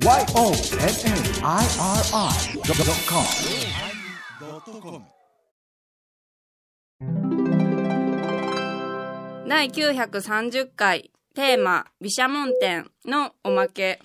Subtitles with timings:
[0.00, 0.28] YONNIRI.com
[9.48, 14.00] 第930回テーマ「毘沙門天」のおまけ。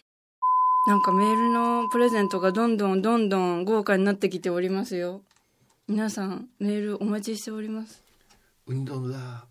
[0.88, 5.22] なんかメールのプレゼントがどんどんどんどん豪華になってきておりますよ。
[5.88, 8.04] 皆さんメールお待ちしております。
[8.66, 9.46] ウィンドウラ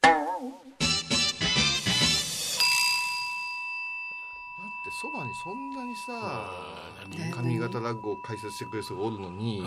[0.00, 0.61] だ
[5.02, 6.48] そばにそんなにさ
[7.34, 9.60] 髪型落語を解説してくれる人がおるのに、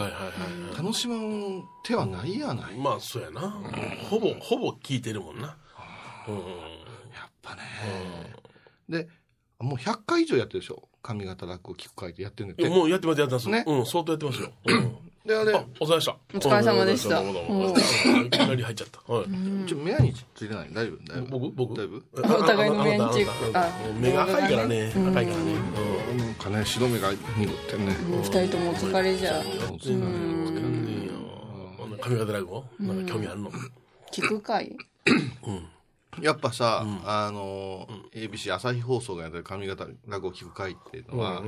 [0.77, 3.41] 楽しまん手はないやない、やっまあそうやな、
[4.09, 5.57] ほぼほぼ聞いてるもんな、
[6.29, 6.35] うん
[7.41, 7.61] ぱね、
[8.87, 9.09] で
[9.59, 10.87] もう100回以上やってるでしょ？
[11.03, 12.67] 髪型落語聞く会ってやってるんだって。
[12.69, 13.63] もうやってますやってます、ね。
[13.67, 15.53] うん相当やってますよ、う んであれ。
[15.53, 16.17] あお疲れ様でした。
[16.33, 17.21] お疲れ様でした。
[18.25, 19.25] いきなり入っちゃった、はい
[19.67, 25.53] ちょ目についてない大丈夫大丈夫僕僕だいぶお互いの目にチェックあああああ目が赤いからね赤いからね、
[26.17, 30.95] なんかね白目が濁ってね、二人ともお疲れじゃそうですねうん
[32.01, 33.51] 髪型落語なんか興味あるの、
[34.11, 34.77] 聞く会
[36.21, 41.41] やっぱさ、あの ABC 朝日放送がやってる髪型落語聞く会っていうのは、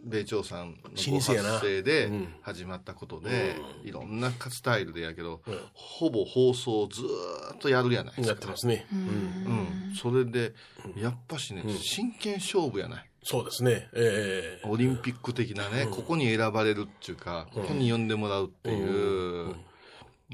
[0.00, 2.10] 米朝さんの発生で
[2.42, 5.40] 始まったことで、いろんなスタイルでやけど、
[5.74, 8.26] ほぼ放送をずーっとやるやないです。
[8.26, 9.00] かやってますね、うん。
[9.00, 10.54] うん、それで
[10.96, 13.08] やっぱしね、真剣勝負やない。
[13.24, 13.88] そうですね。
[13.92, 19.54] ええオリンピック的なね、ここに選ばれるっていうか、ここに呼んでもらうっていう、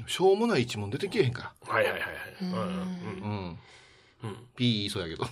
[0.07, 2.51] しょうもない一問出てけえへんかはいはいはいはい、うん。
[2.51, 2.59] ら。
[2.61, 2.63] う
[3.51, 3.59] ん。
[4.55, 5.25] ピー言いそうやけど。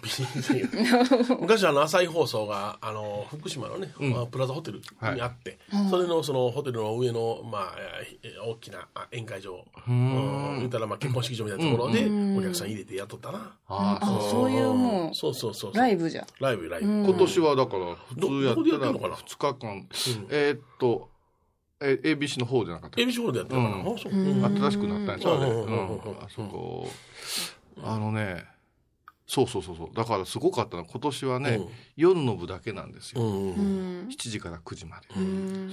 [1.39, 7.75] 昔あの朝日放送があの福島のね、まあプラザホテルにあって、それのそのホテルの上の、まあ、
[8.23, 9.65] えー大きなあ宴会場。
[9.87, 10.59] うん。
[10.59, 15.77] 言ったらまあ結婚式場みたいなところでお客さん入れてやっとったな、ああ、あそういうもそうそうそうう。
[15.77, 19.87] ライブじゃライブライブ、今年はだから普通やったらってんのかな？2日間、
[20.29, 21.09] えーっと、
[21.81, 23.95] え ABC の方じゃなかった？ABC ホールでやってるのかな、うん。
[23.95, 24.57] あそう、うん。
[24.57, 25.51] 新しくなったんですよ、あれ。
[25.51, 25.57] うん。
[25.57, 25.67] うん。
[25.67, 25.69] うん。
[25.69, 25.87] うん。
[25.87, 26.23] うん。
[26.23, 26.87] あそこ。
[27.83, 28.45] あのね、
[29.27, 29.95] そうそうそうそう。
[29.95, 33.21] だからすごかったのは今年はね、うん夜の部だけなんですよ。
[33.21, 35.07] うんうんうん7時から9時まで。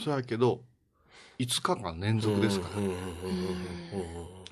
[0.02, 0.60] そうやけど、
[1.38, 2.76] 5日間連続ですから。
[2.76, 2.96] うんうんうん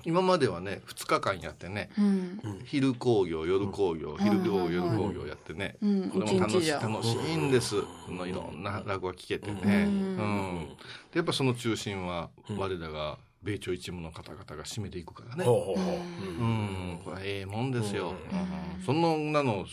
[0.05, 7.75] 今まではね、2日間やってね、うん昼工業、夜工業、昼工業、夜工業やってね、うんこれも楽し楽しいんです。
[8.05, 9.83] そのいろんな落語が聞けてね。
[9.83, 10.67] うん。
[11.11, 15.45] で、やっぱその中心は、我らが米朝一務の方々が占めていくからね。
[15.45, 18.09] ほうん、これはええもんですよ。
[18.09, 18.83] うん。
[18.83, 19.65] そんなの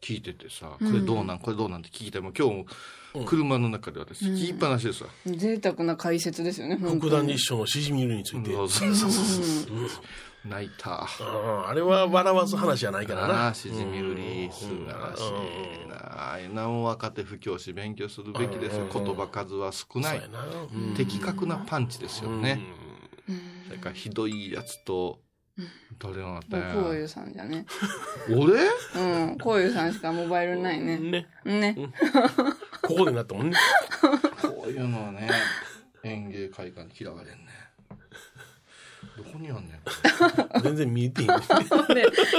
[0.00, 2.10] 聞いててさ、これどうなん、これどうなんって聞い。
[2.10, 2.66] ても、今日
[3.14, 5.10] も車の中で私聞きっぱなしですわ。
[5.24, 10.48] 贅沢な解説ですよね本福田日書のしじみ湯について、そうそうそうそう。
[10.48, 11.06] 泣いた。
[11.20, 11.68] うん。
[11.68, 15.20] あれは笑わす話じゃないからあなあ、しじみ売り、素晴らし
[15.84, 16.34] いな。
[16.34, 18.88] あ若手布教師勉強するべきですよ。
[18.92, 20.22] 言葉数は少ない。
[20.96, 22.60] 的確なパンチですよね。
[23.72, 25.18] それからひどいやつと、
[25.98, 27.64] 誰のだったんやこういうさんじゃね。
[28.28, 28.60] 俺？
[28.96, 29.38] うん。
[29.38, 30.98] こういうさんしかモバイルないね。
[30.98, 31.26] ね。
[31.44, 31.76] ね。
[32.82, 33.56] ここでなったもんね。
[34.42, 35.30] こういうのはね、
[36.02, 37.46] 園芸会館に嫌われんね。
[39.16, 39.80] どこにあんねん。
[40.62, 41.28] 全然見えてへん。
[41.28, 41.36] で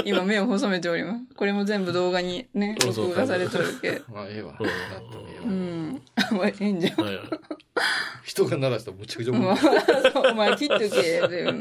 [0.06, 1.36] 今目を細めております。
[1.36, 4.02] これも全部動画にね録画されとるけ。
[4.12, 4.56] まあ、ええわ。
[4.60, 5.48] う。
[5.48, 6.02] ん。
[6.16, 7.02] あええんじゃん。
[7.02, 7.16] はい。
[7.16, 7.26] はい
[8.24, 9.58] 人が鳴らしたらむちゃくちゃお前思う。
[10.32, 11.54] お前切っとけ っておる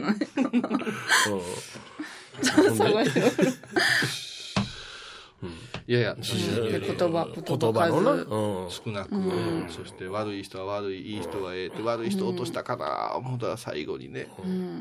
[5.92, 8.30] いやいや、言葉言言葉葉のな、数。
[8.30, 8.70] うん。
[8.70, 14.28] 少なく、そして悪い人は悪い、いい人はええって、悪い人落としたかな思ったら最後にね、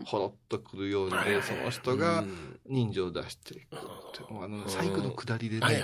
[0.06, 2.24] ほろっとくるようにね、その人が
[2.66, 3.80] 人情を出していくっ
[4.14, 4.24] て。
[4.30, 5.84] あの、最後の下りでね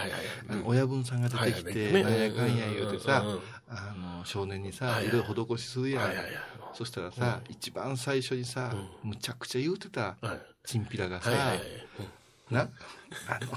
[0.65, 2.03] 親分さんが出てきはいて、はい。
[2.03, 3.25] なんやかんや言うてさ
[3.67, 5.23] あの、少年にさ、はいろい。
[5.35, 6.03] ろ施しするやん。
[6.05, 6.33] はいはいはい。
[6.73, 8.73] そしたらさ、一番最初にさ、
[9.03, 13.47] むちゃくちゃ言うてたはい、チンピラがさはいはいはい、な、あの、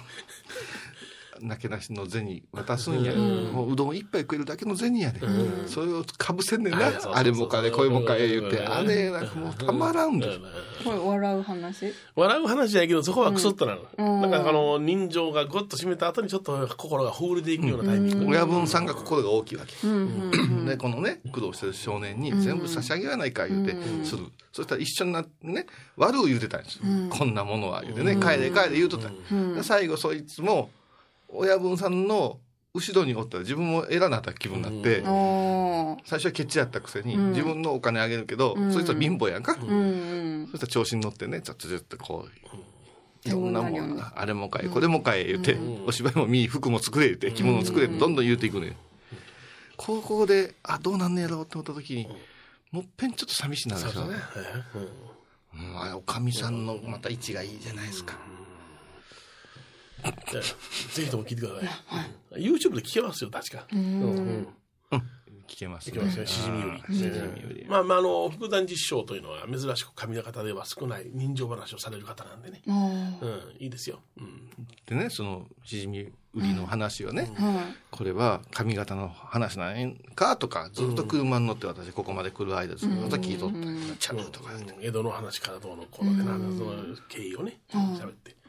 [1.42, 3.12] なけなしの銭渡すんや。
[3.14, 5.20] もううどん一杯食えるだけの銭やで。
[5.66, 6.92] それをかぶせんねんな。
[7.12, 8.58] あれもかれ、これもかえ言って。
[8.58, 8.72] うん。
[8.72, 10.26] あれ、なんかもうたまらんで。
[10.84, 11.94] これ笑う話？
[12.16, 19.74] 笑う話やけどそこはクソッとなる、なんかあの人情がゴッと締めた後にちょっと心がほぐれていくようなタイミング、親分さんが心が大きいわけ。
[20.66, 24.24] で、このね、苦労してる少年に全部差し上げやないか言うて、する。
[24.52, 25.66] そしたら一緒になってね、
[25.96, 26.82] 悪を言うてたんですよ。
[27.10, 29.08] こんなものは言うてね、帰れ帰れ言うとった。
[29.34, 29.50] ん。
[29.50, 30.70] やで最後そいつも、
[31.32, 32.38] 親分さんの
[32.72, 35.02] 後ろにおったら自分も偉なった気分になって、
[36.04, 39.54] 最初はケチやったくせに、自分のお金あげるけど、そいつは貧乏やんか。
[39.54, 48.76] そしたら調子に乗ってね、ちょっとちょっとこう、いろんなもん、あれも買え、これも買え言って、お芝居も見、服も作れ言って、着物作れってどんどん言うていくね。
[49.76, 52.08] 高校で、あ、どうなんねやろうって思った時に、
[52.70, 54.16] もっぺんちょっと寂しいなんですよね。
[55.52, 58.16] うん、おかみさんのまた位置がいいじゃないですか。
[60.94, 61.66] ぜひとも聞いてくださ
[62.36, 62.42] い。
[62.42, 63.66] YouTube で聞けますよ、確か。
[63.72, 64.46] うん
[65.50, 65.96] 聞けます、ね。
[65.96, 66.94] 聞けますよ、しじみより。
[66.94, 67.66] しじみより。
[67.68, 72.62] まあ、まあ、あの、福山寺師匠というのは珍しく髪の方では少ない人情話をされる方なんでね。
[72.66, 73.98] うん、いいですよ。
[74.16, 74.48] うん、
[74.86, 77.58] でね、その、しじみ売りの話はね、うん、
[77.90, 83.96] これは髪型の話なんかとか、ずっと車に乗って私ここまで来る間ずっと聞いとった。
[83.98, 86.22] ちゃうとか、江戸の話からどうのこうので、
[86.56, 88.39] その経緯をね、喋って。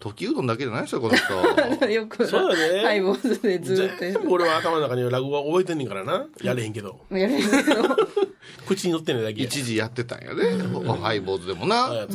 [0.00, 1.86] 時うどんだけじゃないですよ、この人。
[1.86, 2.26] よく。
[2.26, 2.82] そうだね。
[2.82, 4.28] ハイボーズでずっと。
[4.28, 6.26] 俺は頭の中に落語は覚えてんねんからな。
[6.42, 6.98] やれへんけど。
[7.10, 7.82] やれへんけど。
[8.68, 9.42] 口に乗ってんねだけ。
[9.42, 10.42] 一時やってたんやね。
[11.00, 12.06] ハイボーズでもな。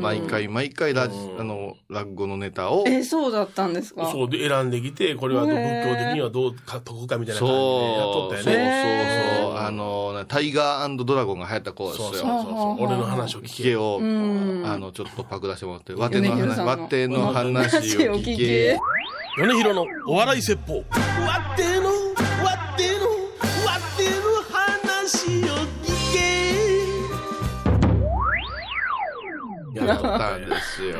[0.00, 2.84] 毎回毎回ラジ、あの、落語のネタを。
[2.86, 4.10] え、そうだったんですか？
[4.12, 9.32] そうで選んできて、これは仏教的にはどうか、得かみたいな感じでやっとったよね。
[9.40, 9.58] そうそうそう。
[9.58, 12.08] あの、タイガードラゴンが流行った子ですよ。
[12.08, 12.84] そうそうそう。
[12.84, 13.76] 俺の話を聞け。
[13.76, 17.76] を、あの、ちょっとパク出してもらって、和手の話、和手の話
[18.08, 18.78] を聞け。
[19.38, 20.78] 米広のお笑い説法。
[20.78, 20.82] わ
[21.54, 21.91] っての、
[29.82, 29.88] け。
[29.88, 30.90] やったんですよ。
[30.90, 30.98] やっ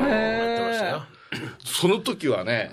[0.57, 1.03] てましたよ。
[1.65, 2.69] その時はね、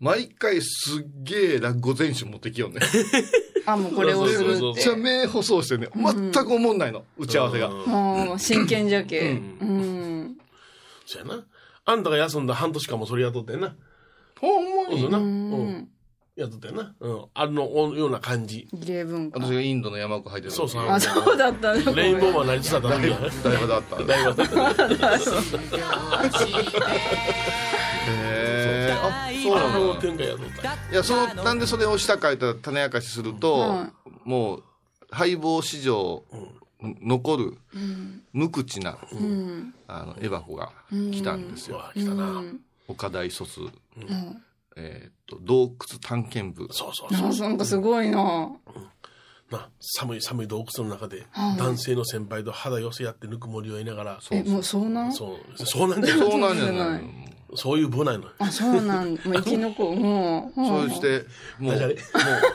[0.00, 2.80] 毎回すっげえ落語全集持ってきようね。
[3.66, 4.60] あ、もうこれをする。
[4.60, 8.38] めっちゃ目細してね、全く思んないの、打ち合わせが。
[8.38, 9.40] 真剣じゃけ。
[9.60, 10.36] うん。
[11.04, 11.44] そうやな。
[11.84, 13.74] あんたが休んだ半年間もそれやっとってんな。
[14.40, 15.18] ほんまにそうな。
[15.18, 15.88] うん。
[16.36, 16.94] やっとったよな。
[17.00, 17.24] うん。
[17.32, 18.68] あのような感じ。
[18.74, 19.40] 儀礼文化。
[19.40, 20.86] 私がインドの山奥入ってるそうそう。
[20.86, 23.08] あ、そうだったレインボーマンなりつつあっただいぶ
[23.66, 24.02] だった。
[24.02, 24.54] だいぶだった。
[28.06, 28.92] へえ。
[29.02, 30.74] あ、そうなの展開やっとった。
[30.74, 33.86] いや、その、なんでそれを下書いたら種明かしすると、
[34.24, 34.62] もう、
[35.10, 36.22] 敗北史上、
[36.82, 37.56] 残る
[38.34, 38.98] 無口な、
[39.88, 41.82] あのエバコが来たんですよ。
[41.94, 42.42] 来たな。
[42.88, 43.70] 岡大卒、
[44.76, 46.68] えっと洞窟探検部。
[46.72, 47.48] そうそうそう。
[47.48, 48.50] なんかすごいな。
[49.50, 51.24] な寒い寒い洞窟の中で、
[51.56, 54.20] 男性の先輩と肌寄せ合ってぬくもりを得ながら。
[54.32, 55.12] え、もうそうなん？
[55.12, 57.02] そう、そうなんじゃないそうなんじゃない
[57.56, 58.24] そういう部なの。
[58.38, 59.10] あ、そうなん。
[59.10, 60.00] もう生き残る。
[60.00, 60.66] もう。
[60.66, 61.24] そうして、
[61.58, 61.80] もう、も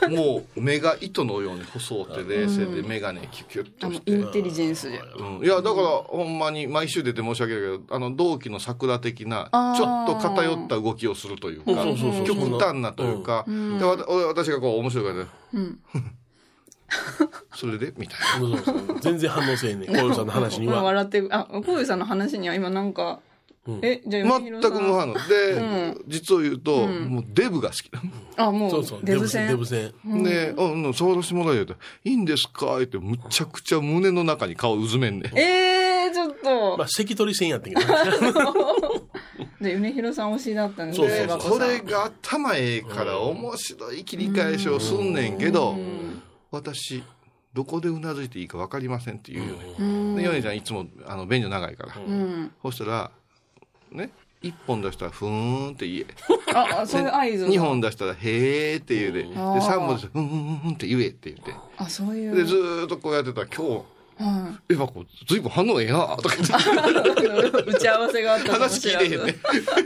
[0.06, 4.10] う、もう、目が糸のように細くて冷静で、眼鏡キュキュッとして。
[4.12, 5.02] インテリジェンスじゃ。
[5.02, 5.44] うん。
[5.44, 11.84] いや、だから、ほんまに、毎週出て申し訳ないけど、あの、同期の桜的な、ちょっと偏った動きをするというか、
[12.24, 15.30] 極端なというか、で、私がこう、面白いからね。
[15.54, 15.78] うん。
[17.54, 17.92] それで？
[17.96, 19.00] みたいな。
[19.00, 19.88] 全然反応せえねん。
[19.94, 20.82] こういうさんの話には。
[20.82, 23.20] 笑って、あ、こういうさんの話には今なんか、
[23.80, 25.14] え、じゃあ全く無反応。
[25.14, 28.10] で、実を言うと、もうデブが好きなの。
[28.48, 29.46] あ、もう、そうそうデブ戦？
[29.48, 29.92] デブ戦。
[30.24, 31.74] で、うん、触らせてもらえよと、
[32.04, 32.78] いいんですか？
[32.78, 36.76] って、むちゃくちゃ胸の中に顔うずめんねええ、ちょっと。
[36.76, 37.92] まあ、関取戦やってんけど。
[39.60, 40.96] で、米広さん推しだったんで。
[40.96, 41.52] そうそう。
[41.52, 45.76] これが頭ええから面白い切り返しをすんねんけど、
[46.50, 47.04] 私、
[47.54, 50.16] どこでうなずいていいか分かりませんって言うよね。
[50.16, 51.94] で、ヨネちゃんいつも、あの、便所長いから。
[52.62, 53.12] そしたら、
[53.92, 54.10] ね
[54.42, 56.06] 一本出したらふーんって言え。
[56.52, 59.22] あ、そういう合図二本出したらへーって言うで。
[59.22, 61.54] で、三本出したらふんふんって言えって言って。
[61.76, 62.34] あ、そういう。
[62.34, 63.84] で、ずーっとこうやってたら今日、
[64.68, 67.62] え、ばこ、ずいぶん反応ええなとか言って。
[67.70, 69.36] 打ち合わせがあった話聞いてへんね。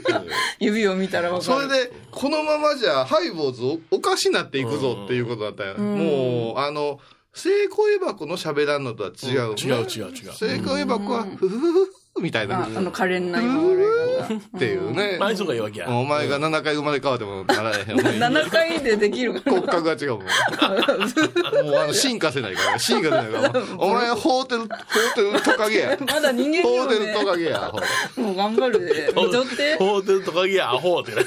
[0.59, 1.63] 指を見たら分かる。
[1.63, 5.79] それで、このままじゃ、ハイボーズおかしなっていくぞっていうことだったよ。
[5.79, 7.01] もう、あの、
[7.37, 9.55] 聖子エバコの喋らんのとは違う。
[9.55, 10.33] 違う違う違う。
[10.33, 12.65] 聖子エバコは、ふふふふみたいな。
[12.65, 14.27] あの、可憐な今俺が。
[14.27, 15.19] っていうね。
[15.21, 15.91] 前がいいわけや。
[15.91, 17.85] お前が7回生まれ変わってもならへん。
[18.17, 20.21] 7回でできる骨格が違うもん。
[20.21, 22.79] もうあの、進化せないから。
[22.79, 23.65] 進化せないから。
[23.77, 25.99] お前ホーテル、ホーテルトカゲや。
[26.09, 27.73] まだ人間ホーテルトカゲや。
[28.17, 29.13] もう頑張るで。
[29.15, 29.77] 見とって。
[29.77, 31.13] ホーテルトカゲや、アホって。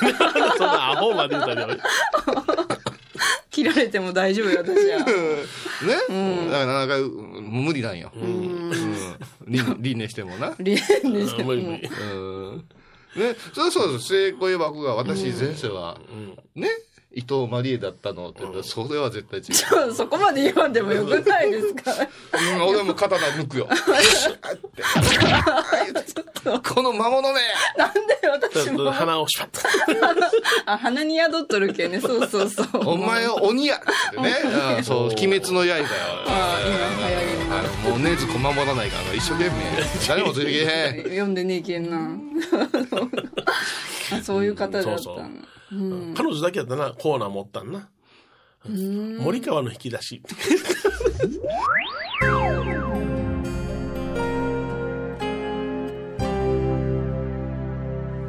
[0.57, 1.67] そんなアホまで言ったら
[3.59, 4.99] 切られても大丈夫よ、私は。
[4.99, 5.05] ね、
[6.45, 7.09] だからなかなか
[7.41, 8.11] 無理なんよ。
[8.15, 8.71] うん。
[9.47, 10.55] 輪廻してもな。
[10.59, 11.51] 輪廻しても。
[11.51, 12.65] うん。
[13.15, 15.99] ね、そうそうそう、成功エバが私前世は、
[16.55, 16.69] ね、
[17.15, 19.93] 生とマリエだったのって言ったら、それは絶対違う。
[19.95, 21.91] そこまで言わんでもよくないですか？
[22.55, 23.67] うん、俺も刀抜くよ。
[26.73, 27.39] この魔物め
[27.77, 27.99] なんで
[28.55, 29.59] 私も鼻をシュッと。
[30.71, 33.79] あ鼻に宿っとるけねそうそうそうお前は鬼やっ
[34.13, 34.35] てね。
[34.77, 35.75] うんそう、鬼滅の刃よ。
[36.27, 39.51] あ今流行りのあの、もうねずこ守らないから、一生懸命。
[40.07, 41.03] 誰もついてけへん。
[41.03, 42.11] 読んでねえけんな
[44.11, 45.25] あそういう方だったのそうそう
[45.71, 47.89] 彼女だけやったな、コーナー持ったんな。
[48.65, 50.21] 森川の引き出し。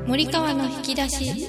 [0.06, 1.49] 森川の引き出し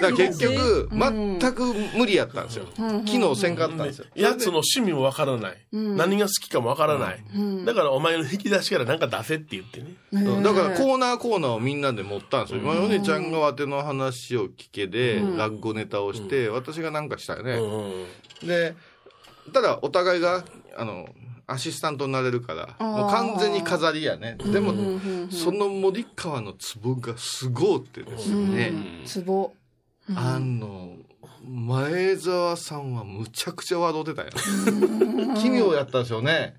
[0.00, 2.66] だから結局、全く無理やったんですよ。
[3.04, 4.06] 機能せんかったんですよ。
[4.14, 5.56] やつの趣味もわからない。
[5.72, 7.24] 何が好きかもわからない。
[7.64, 9.94] だからお前の引き出しから何か出せって言ってね。
[10.12, 10.42] うん。
[10.42, 12.60] だからコーナーコーナーをみんなで持ったんですよ。
[12.60, 17.52] 今、お姉ちゃんがわての話を聞けで、落語ネタをして、私がなんかしたよね。
[17.54, 18.48] うん。
[18.48, 18.74] で、
[19.52, 20.44] ただお互いが、
[20.76, 21.08] あの、
[21.46, 24.36] アシスタントになれるから、もう完全に飾りやね。
[24.38, 24.72] でも、
[25.30, 28.72] その森川のツボがすごうってですね、
[30.14, 30.96] あの、
[31.44, 34.30] 前澤さんはむちゃくちゃ笑うてたよ。
[35.36, 36.56] 奇妙やったんですよね。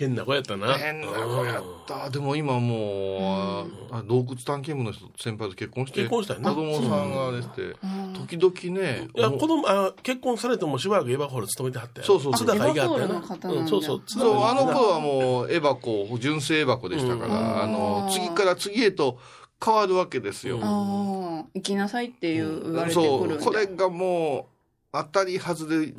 [0.00, 0.78] 変な子やったな。
[0.78, 2.08] 変な子やった。
[2.08, 7.76] でも今もう、あ洞窟探検部の人先輩と結婚して、結婚した子供さんがでして、
[8.14, 12.06] 時々ね、いや、子供、あ結婚されてもしばらくエヴァホール勤めてはったよ。
[12.06, 14.02] そうそうそう津高井があったよエヴァホールの方なうん、そうそう。
[14.06, 19.18] そう、井あの頃はもう、エバコ、純正エバコでしたから、あの、次から次へと
[19.62, 20.58] 変わるわけですよ。
[20.62, 23.44] ああ行きなさいっていう言われてくそう、るんだ。
[23.44, 24.44] これがもう、
[24.92, 25.92] 当たり外れ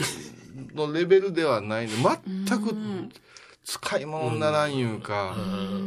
[0.74, 1.88] のレベルではない。
[1.88, 1.94] ね。
[1.96, 2.76] 全く
[3.64, 5.36] 使い物にならんいうか、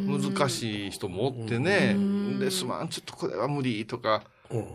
[0.06, 1.96] 難しい人もおってね。
[2.38, 4.66] で、すまん、ちょっとこれは無理とか、うん。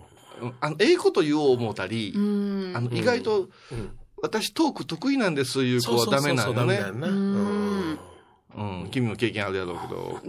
[0.62, 2.74] あの、ええこと言おう思ったり、うん。
[2.76, 3.48] あの、意外と、
[4.22, 6.52] 私トーク得意なんですいう子はダメなのね。
[6.52, 8.09] そうそうそうダメだよ。
[8.56, 10.20] うん、君も経験あるやろうけど。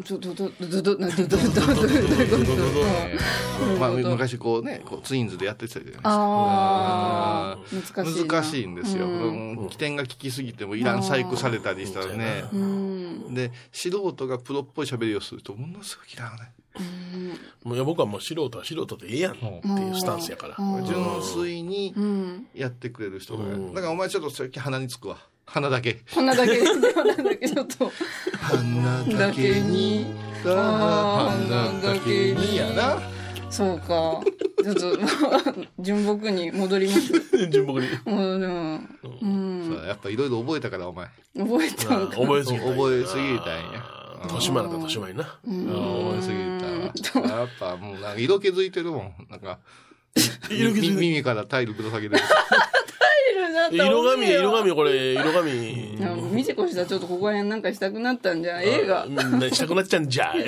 [3.79, 5.93] まあ昔こうね、こうツインズでやってたじゃない
[7.75, 8.05] ですか。
[8.05, 8.27] 難しい。
[8.27, 9.07] 難しいんですよ。
[9.71, 12.45] 起点が効きすぎてもいらん細工されたりしたらね。
[13.31, 16.50] で、素人がプロっぽい喋りをするとものすごく嫌わな。
[17.65, 20.57] もう僕はもう素人は素人でええやんっていうスタンスやから。
[20.85, 21.95] 純粋に
[22.55, 23.45] やってくれる人が。
[23.75, 25.17] だからお前ちょっとさっき鼻につくわ。
[25.52, 26.00] 鼻だけ。
[26.07, 26.64] 鼻だけ
[26.95, 27.92] 鼻だけちょっと
[28.40, 30.07] 鼻だけに、
[30.47, 33.00] あー鼻だけにやな。
[33.50, 34.23] そうか
[34.62, 34.99] ちょっと
[35.80, 37.12] 純朴に戻ります
[37.50, 37.88] 純朴に。
[38.04, 38.80] もうでも
[39.23, 41.09] うんやっぱいろいろ覚えたから、お前。
[41.37, 42.64] 覚えたんか覚えすぎた。
[42.66, 44.00] 覚えすぎたんや。
[44.23, 45.25] 豊島だった豊島にな。
[45.25, 45.40] 覚
[46.19, 47.26] えすぎたわ。
[47.40, 49.14] やっぱもうなんか色気づいてるもん。
[49.28, 49.59] なんか、
[50.49, 52.23] 色気づいてるみ耳からタイルぶら下げてる。
[53.72, 55.50] 色紙、色紙、これ、色紙。
[56.32, 59.04] みちこしたらちょっとここら辺なんかしたくなったんじゃん映画。
[59.04, 60.44] うんねしたくなっちゃうんじゃい。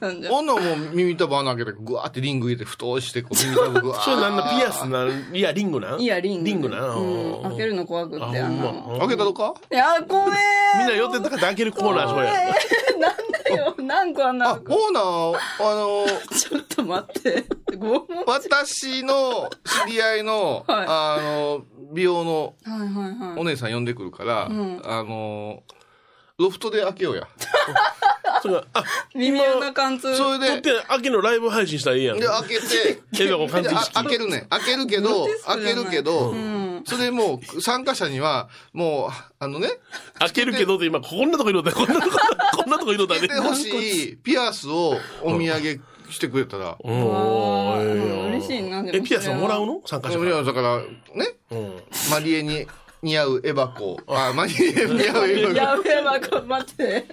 [0.00, 4.04] なんじゃん女もう耳たぶ穴開けて、ぐわーってリング入れて、太して、こう耳たぶぐわー。
[4.04, 6.00] それなんだ、ピアスなん、いや、リングなん？
[6.00, 6.46] いやリング。
[6.46, 6.94] リングな？
[6.94, 7.42] んうん。
[7.50, 8.96] 開けるの怖くってあの。
[9.00, 9.54] 開けたのか？
[9.70, 10.30] いや怖え
[10.78, 12.26] みんな寄ってたから開けるコーナー、それ。
[12.98, 14.60] なんだよ何個あんなあ、オー
[14.92, 16.06] ナー、あの、
[16.36, 17.44] ちょっと待って。
[18.26, 19.48] 私の
[19.86, 20.86] 知り合いの、はい。
[20.88, 25.62] あの、美容のはいはいはいお姉さん呼んでくるから、んあの、
[26.38, 27.28] ロフトで開けようや。
[28.40, 28.84] それがあ、
[29.14, 32.20] 耳穴貫通それで、撮って、秋のライブ配信したらいいやん。
[32.20, 33.02] で、開けて。
[33.92, 34.46] 開けるね。
[34.48, 39.10] 開けるけど開けるけど、んそれでもう、参加者には、もう、
[39.40, 39.68] あのね、
[40.20, 41.76] 開けるけどって今、こんなとこ色だよ。
[41.76, 42.18] こんなとこ、
[42.58, 43.34] こんなとこ色だね開け。
[43.34, 49.36] てほしいピアスをお土産してくれたら、嬉しいなでもえ、ピアスは。
[49.36, 49.82] もらうの？
[49.86, 50.42] 参加者から。
[50.42, 50.86] だから、ね、
[51.50, 51.82] うん。
[52.10, 52.66] マリエに
[53.02, 53.98] 似合うエバコ。
[54.06, 57.06] あ、マリエに似合うエバやべえわこ待って。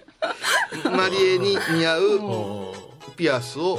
[0.84, 0.90] コ。
[0.92, 3.16] マリエに似合ううん。
[3.16, 3.78] ピアスを、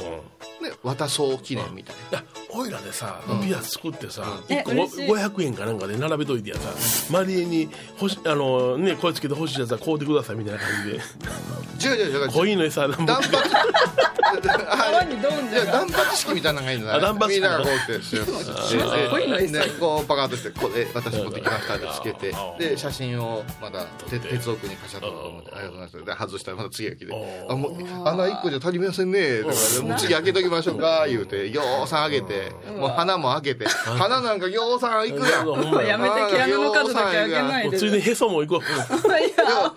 [0.61, 1.97] ね、渡そう記念みたいい
[2.57, 6.69] や、おいらでさ、ピアス作ってさ、え1個嬉しい500円かなんかで並べといてやさ、
[7.11, 10.97] マリエに、欲し、あの、ね、声つけて欲しいやつは買うてくださいみたいな感じで。
[10.97, 11.95] な。
[11.95, 12.31] 違う違う違う。
[12.31, 13.27] 濃いの餌、断髪。
[14.37, 26.05] 川にドンいや、じゃ断髪式みたいなのがいいんじゃないあ断髪式みんながこうやってこうパカッとして、これ私持ってきましたってつけて、で、写真をまた、て鉄奥にカシャッと思って、ありがとうございます。
[26.05, 29.39] で、外したらまた次が来て、あ、もう、穴一個じゃ足りませんね。
[29.39, 32.46] だからもう次開けときましょうか、言うて、ようさん開けて、
[32.77, 35.85] もう花も開けて、花なんかようさん行くやん。
[35.85, 38.63] やめて毛穴の数だけ開けないでついでにへそも行こ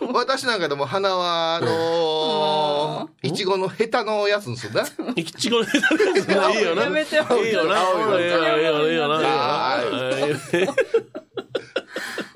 [0.00, 0.12] う。
[0.12, 4.82] 私なんかでも花は、あのー、いちごのヘタのやつんすよね。
[5.16, 5.78] いちごのへそ
[6.52, 6.82] いいよな。
[6.84, 7.80] やめていいよいのいいよな。
[7.80, 8.48] いいよな。
[8.48, 8.88] いいよな。
[8.88, 9.18] いいよな。
[10.26, 10.74] いいよ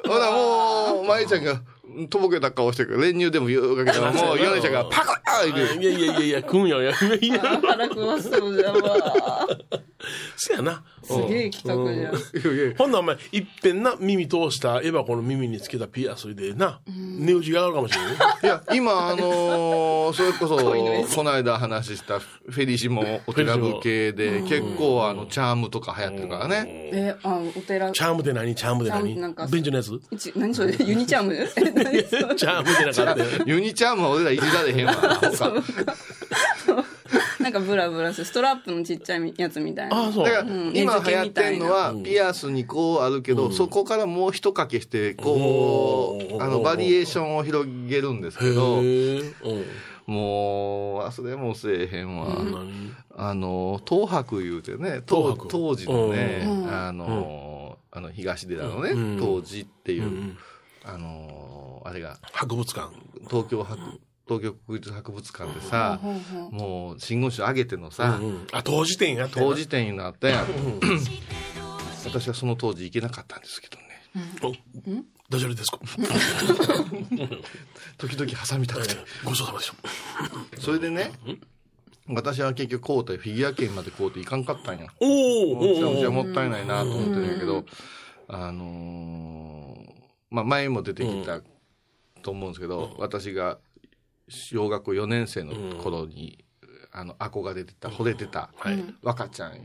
[0.07, 1.63] ほらもう、まゆちゃんが、
[2.11, 6.83] とぼけた顔してる練乳でも言うかけたら、もう、ヨネちゃんがパカッーいやいやいやいや、食うんよ。
[6.83, 7.41] いやいや。
[7.41, 9.47] 腹壊そうじゃわ。
[10.37, 10.83] そやな。
[11.03, 12.55] すげえ企画じゃん。
[12.55, 12.75] いやいや。
[12.77, 18.39] ほんならお前、いっぺんな、耳通したエバコの耳につけたピアスでな、値打ちが上がるかもしれない。
[18.43, 26.65] いや、今、あのーそれこそ、この間話したフェリシモお寺部系で、結構、あの、チャームとか流行ってるからね。
[26.93, 27.91] え、あ、お寺。
[27.93, 28.55] チャームって何？
[28.55, 29.03] チャームって何？
[29.05, 30.01] チャームなんか便所のやつ？
[30.11, 30.75] 一何それ？
[30.85, 31.35] ユニチャーム？
[32.37, 34.95] チャームってなかったよユニチャームは俺らいじられへんわ。
[34.95, 35.21] 他
[37.45, 38.25] なんかブラブラする。
[38.25, 39.97] ストラップのちっちゃいやつみたいな。
[39.97, 40.25] ああ、そう。
[40.25, 40.75] だから、ん。
[40.75, 48.83] 今流行ってんのは、ピアスにこうあるけど、そこからもう一かけして、こう、うんあの、バリエーションを広げるんですけど。
[50.07, 52.29] もう、忘れもせえへんわ。
[52.45, 56.71] 何あの、東博言うてね、当当時のね、うん。
[56.71, 59.19] あの、あの、東寺のね、うん。
[59.19, 60.39] 当時っていう、うん。
[60.85, 62.89] あの、あれが、博物館。
[63.31, 63.79] 東京博、
[64.27, 66.01] 東京国立博物館でさ、
[66.51, 70.47] もう、新言宗上げてのさ、うんあ、当時店やったんや当時店になったやん。
[72.07, 73.85] 私はその当時行けなかったんですけどね。
[74.43, 74.53] お
[75.31, 75.79] ダジャレですか？
[77.99, 78.95] 時々挟みたくて。
[79.25, 79.73] ごちそうさまでし
[80.57, 80.61] た。
[80.61, 81.13] それでね、
[82.09, 84.87] 私は結局こうてフィギュア券までこうていかんかったんや。
[85.01, 87.65] おおめちゃめちゃもったいないなと思ってるんやけど、
[88.29, 89.95] あのー
[90.31, 91.41] まあ前も出てきた
[92.23, 93.59] と思うんですけど、私が
[94.29, 95.53] 小学校4年生の
[95.83, 96.45] 頃に、
[96.93, 98.85] あの、憧れてた、惚れてた、はい。
[99.03, 99.59] 若ちゃんや。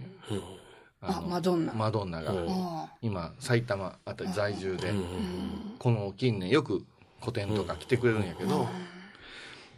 [1.01, 1.73] あ、のマドンナ。
[1.73, 4.93] マドンナが、あ今、埼玉あたり在住で、
[5.77, 6.85] この近年よく
[7.21, 8.67] 個展とか来てくれるんやけど、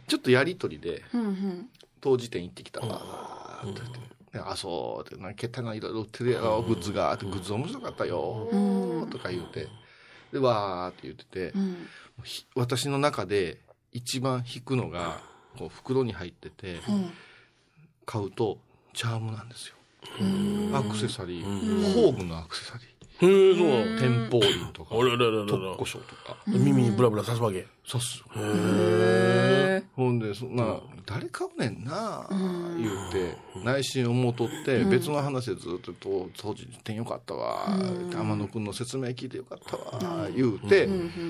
[0.08, 1.68] ちょっとやりとりで、うんうん。
[2.00, 3.98] 当時店行ってきたわーって言って。
[4.32, 7.14] であ、そうって、なんか、けったないろいろ売ってるやろ、グッズが。
[7.14, 9.68] って、グッズ面白かったよーとか言うて。
[10.32, 11.76] で、わーって言ってて、うん。
[12.24, 13.58] ひ私の中で
[13.92, 15.20] 一番引くのが、
[15.58, 16.80] こう袋に入ってて、
[18.06, 18.58] 買うと、
[18.94, 19.76] チャームなんですよ。
[20.74, 23.66] アクセサリー、宝具のアクセサリへえ、そう。
[23.66, 25.86] ー、天保輪とか、特古。
[25.86, 27.66] 書とか、耳にブラブラ刺すわけ。
[27.84, 28.18] そうっす。
[28.18, 28.24] よ。
[28.36, 37.68] へほんで、そんな、誰買うねんな、言うて、内心思うとって、別の話でずっと、と当時店よかったわ、
[38.12, 40.88] 天野くんの説明聞いてよかったわ、言うて、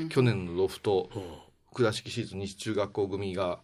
[0.08, 1.10] 去年のロフト、
[1.74, 3.60] 倉敷市立西中学校組が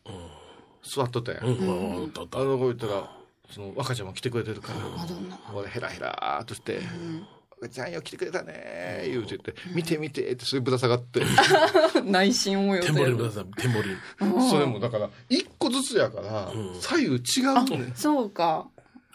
[0.83, 1.44] 座っとったやん。
[1.44, 2.12] うん。
[2.14, 3.11] あの子言ったら、
[3.51, 5.55] その若ちゃんも来てくれてるから。
[5.55, 6.81] 俺ヘラヘラーっとして、
[7.51, 11.23] 若ちゃんよ来てくれたね言うて言って、見て見てってそれぶら下がって、
[12.05, 13.44] 内心をテンボリンください。
[13.61, 14.51] テンボリン。
[14.51, 17.94] それもだから、一個ずつやから、左右違うねん。
[17.94, 18.68] そうか。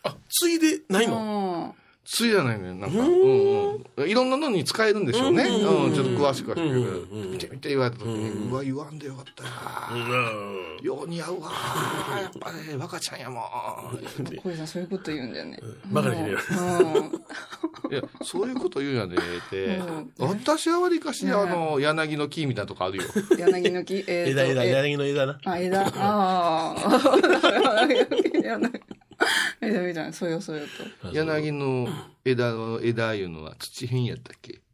[0.04, 1.16] あ、ついでないの？
[1.16, 4.10] のついじゃないねんなんか、うんうん。
[4.10, 5.44] いろんなのに使えるんでしょうね。
[5.44, 9.50] うん、ちょっと詳しくは見て見て言われた時に、うわ、言わんでよかったな。
[10.82, 11.52] よう似合うわ。
[12.22, 13.44] やっぱね、若ちゃんやもん。
[14.44, 15.60] 小井さんそういうこと言うんだよね。
[15.92, 16.40] バカにしてるよ。
[17.84, 17.94] うん。
[17.94, 20.12] いや、そういうこと言うんやで、ってうん。
[20.20, 23.04] 私はわりかし、あの、柳の木みたいなとこあるよ。
[23.38, 25.40] 柳の木、えーと枝枝、え柳の枝な。
[25.46, 25.88] あ、枝。
[25.96, 27.88] ああ。
[28.44, 28.82] 柳の木
[29.62, 30.66] 枝枝みたいな、そうよそうよ
[31.02, 31.12] と。
[31.14, 31.88] 柳の
[32.26, 34.62] 枝の枝いうのは土変やったっけ？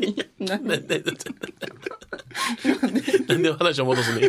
[0.00, 0.14] 何？
[0.40, 0.78] なんで、
[3.28, 4.28] なんで話を戻すね。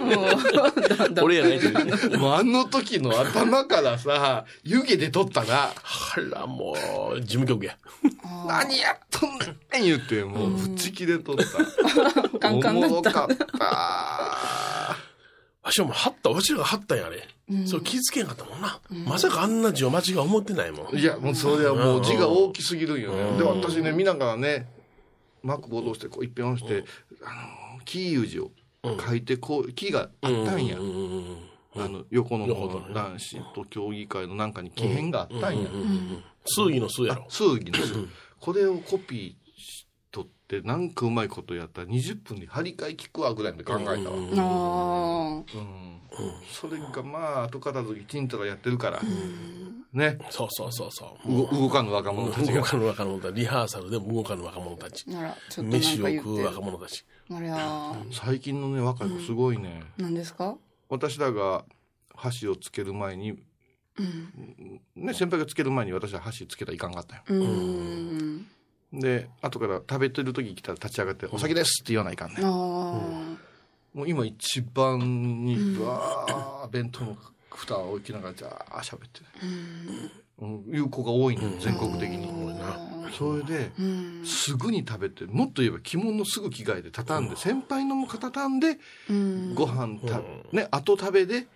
[1.22, 2.18] 俺やないけど。
[2.18, 5.66] もうあの時の頭からさ、湯気で取ったな。
[5.66, 5.74] あ
[6.32, 6.78] ら、も
[7.14, 7.78] う、事務局や。
[8.48, 8.78] 何？
[8.78, 11.44] やっとんねん言って、もうぶち切れとった。
[12.40, 14.85] カンカンだったおもろかった。
[15.66, 17.66] わしはもう貼った、わしらが貼ったんやね。
[17.66, 18.80] それ気づけんかったもんな。
[19.08, 20.96] まさかあんな字を間違い思ってないもん。
[20.96, 23.38] いや、もうそれはもう字が大きすぎるんよね。
[23.40, 24.68] で、私ね、見ながらね、
[25.42, 26.86] マークボーして、こう一遍押して、
[27.24, 28.52] あの、キーユ字を
[28.84, 30.78] 書いて、こう、キーがあったんや。
[30.78, 31.38] うん。
[31.78, 32.94] あの、横の横のね。
[32.94, 35.68] 男子と協議会のなんかに木片があったんや。
[36.46, 37.26] 数義の数やろ。
[37.28, 38.08] 数儀の数。
[38.40, 39.45] これをコピー
[40.46, 43.98] しとって、なんかうまいことやったら20分で張り替え聞くわぐらいで考えたわ。
[43.98, 44.30] うん。
[44.38, 45.44] あ
[46.50, 49.02] それがまあ、後片付けちんたらやってるから。
[49.92, 50.18] ね。
[50.30, 51.32] そうそうそうそう。
[51.32, 52.62] 動動かぬ若者たちが。
[52.62, 53.36] 動かぬ若者たち。
[53.36, 55.06] リハーサルでも動かぬ若者たち。
[55.14, 55.20] あ。
[55.20, 56.62] あら、ちょっとなん飯をか言って食う若。
[56.62, 57.06] 者たち。
[58.14, 59.84] 最近のね、若い子すごいね。
[59.98, 60.56] 何ですか？
[60.88, 61.66] 私らが
[62.14, 63.34] 箸をつける前に、
[64.96, 67.24] ね、先輩がつける前に私は箸つけたらいかんかったよ。
[69.00, 72.38] で、後から食べてる時来たら立ち上がって、お酒ですって言わないかんね。
[72.42, 77.18] あもう今一番に、わー、弁当の
[77.50, 79.28] 蓋を置きながら、じゃあ喋ってね。
[80.38, 82.46] うん、いう子が多いのよ、全国的に。
[83.18, 83.72] それで、
[84.26, 88.78] すぐに食べてもっと言えば着物のすぐ着替えで畳んで、先輩のも畳んで、
[89.54, 91.48] ご飯た、ね後食べで、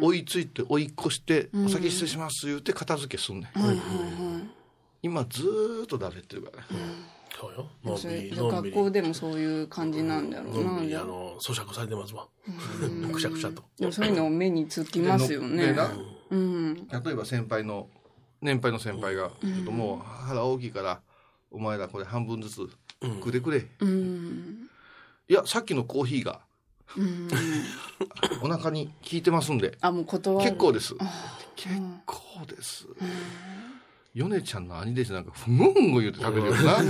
[0.00, 4.37] 追いついて追い越して、お先失礼します言うて片付けすんねん、
[5.02, 6.64] 今ずーっとだれてるからね、
[7.40, 7.68] そうよ。
[7.84, 8.76] のんそれびり、のんびり。
[8.76, 10.72] 学校でもそういう感じなんだろうな。
[10.72, 12.26] のんああの、咀嚼されてますわ。
[13.12, 13.62] くしゃくしゃと。
[13.78, 15.76] でもそういうの目につきますよね
[16.30, 16.88] うん。
[16.88, 17.88] 例えば先輩の
[18.40, 21.00] 年配の先輩が、ちょっともう腹大きいから
[21.50, 22.68] お前らこれ半分ずつ
[23.02, 24.68] 食ってくれ、うん。
[25.28, 26.40] いやさっきのコーヒーが、
[28.42, 30.50] お腹に効いてますんであ、もう断る。
[30.50, 30.94] 結構です
[31.56, 31.74] 結
[32.06, 32.86] 構です、
[34.18, 36.84] 米ちゃんの兄弟子なんかふんごふんご言うて食べるよな、う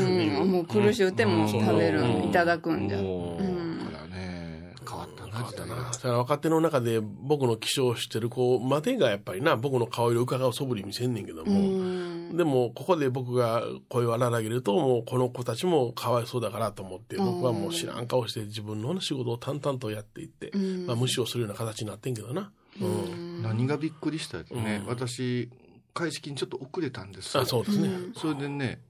[0.44, 0.50] ん。
[0.50, 2.24] もう苦しゅうても食べるうん。
[2.24, 2.98] いただくんじゃ。
[2.98, 4.74] もう、だからね。
[4.88, 5.44] 変わったな。
[5.44, 20.50] 時代がだから若手の中で僕の気象してる子までがやっぱりな、僕の顔色伺う素振り見せんねんけども、でもここで僕が声を荒らげると、もうこの子たちもかわいそうだからと思って、僕はもう知らん顔して自分の仕事を淡々とやっていって、
[20.86, 22.50] まあ無視をするような形になってんけどな。
[22.80, 23.42] うん。
[23.42, 25.50] 何がびっくりしたね、私
[25.98, 27.36] 開式にちょっと遅れたんです。
[27.36, 27.88] よあそうですね。
[28.16, 28.80] それでね、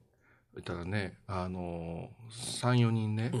[0.53, 3.31] 言ったらね、あのー、3、4人ね、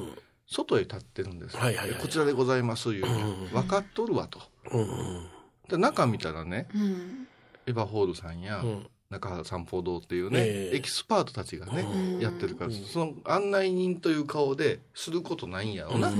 [0.47, 1.53] 外へ立ってるんです。
[1.53, 2.01] よ、はいはいはい。
[2.01, 3.05] こちらでございます、いう、
[3.51, 4.39] 分かっとるわと。
[4.71, 5.27] うんうん。
[5.69, 7.27] で中見たらね、うん。
[7.67, 8.87] エヴァホールさんや、ん。
[9.11, 10.77] 中原散歩堂っていうね、ええ。
[10.77, 11.85] エキスパートたちがね、
[12.19, 16.11] やってるから、その案内人という顔ですることないんやろな。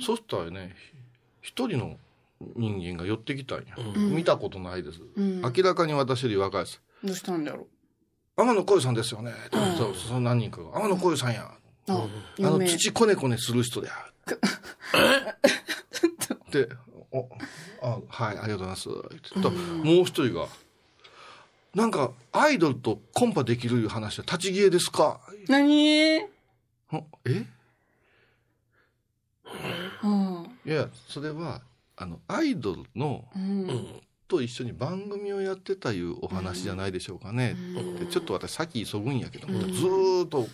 [0.00, 0.74] そしたらね、
[1.40, 1.96] 一人の
[2.56, 3.76] 人間が寄ってきたんや。
[3.96, 5.00] 見たことないです。
[5.16, 6.80] 明らかに私より若いです。
[7.04, 7.66] どうしたんだろ
[8.36, 8.42] う？
[8.42, 9.32] 天野浩さんですよね。
[9.76, 10.76] そう、その何人かが。
[10.78, 11.50] 天野浩さんや。
[11.88, 12.06] あ、
[12.38, 12.58] あの。
[12.58, 13.90] 土こねこねする人や。
[16.50, 16.68] で、
[17.12, 17.28] お、
[17.82, 18.88] あ、はい、ありがとうございます。
[18.88, 20.46] っと、もう一人が、
[21.74, 25.20] なんか、アイドルとコンパできるいう話は立ち消えですか？
[25.48, 26.18] 何？
[26.18, 26.28] んえ？
[30.02, 30.58] うん。
[30.64, 31.60] いや、それは、
[32.00, 34.00] あの、アイドルの、うん。
[34.26, 37.56] と一緒に番組をやってたいうお話じゃないでしょうかね。
[37.98, 40.46] でちょっと私先急ぐんやけども、ずーっと、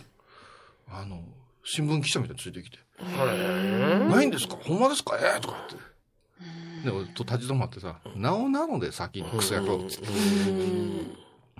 [0.89, 1.23] あの、
[1.63, 4.57] 新聞記者みたいについてきて、ないんですか？
[4.59, 5.15] ほんまですか？
[5.21, 6.89] ええとか言って。
[6.89, 10.07] で、俺と立ち止まってさ、なおなので先にクソやろうっつって。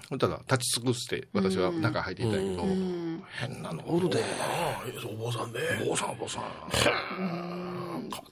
[0.09, 2.63] そしたら、立ち尽くして、私は中入っていたんやけど、
[3.39, 4.23] 変なのおるで。
[5.05, 5.59] お坊さんで。
[5.83, 6.43] お坊さんお坊さん。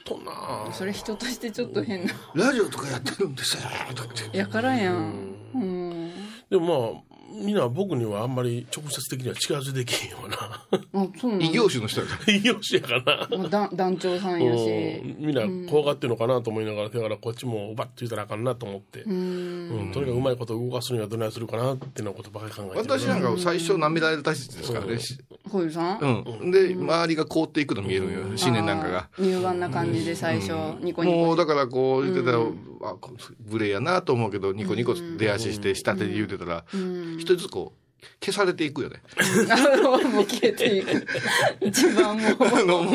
[0.05, 0.69] とんな。
[0.71, 2.13] それ人としてちょっと変な。
[2.33, 3.63] ラジオとかやってるんですよ。
[3.95, 5.35] とか言ってやからやん。
[5.53, 6.11] うん。
[6.49, 10.65] でもまあ、みんな僕にはあんまり直接的には近づいてけへんよな。
[10.93, 12.33] あ、そうなんだ異業種の人やから。
[12.33, 13.37] 異業種やからな。
[13.37, 14.69] まあだ団長さんやし。
[14.69, 22.99] うんみんな怖がってるのかなと思いながら、だからこっちもバッと言ったらあかんなと思って、うんとにかくうまいことを動かすにはどないするかなっていうようなことばかり考えてる。
[22.99, 24.99] 私なんか最初舐められた人ですからね。
[24.99, 25.17] し
[25.49, 26.23] 小遊さん？
[26.41, 26.51] うん。
[26.51, 28.37] で、周りが凍っていくの見えるんよ。
[28.37, 29.09] 新年なんかが。
[29.17, 31.17] 乳がんな感じで最初、ニコニコ。
[31.17, 33.11] もうだからこう言ってたら、あこ
[33.49, 36.65] 無礼やなと思うけど、ニコニコ出足して下手で言うてたら、
[37.15, 37.85] 一人ずつこう、
[38.21, 39.01] 消されていくよね。
[40.11, 41.07] もう消えていく。
[41.61, 42.37] 一番もう。
[42.41, 42.91] あの、も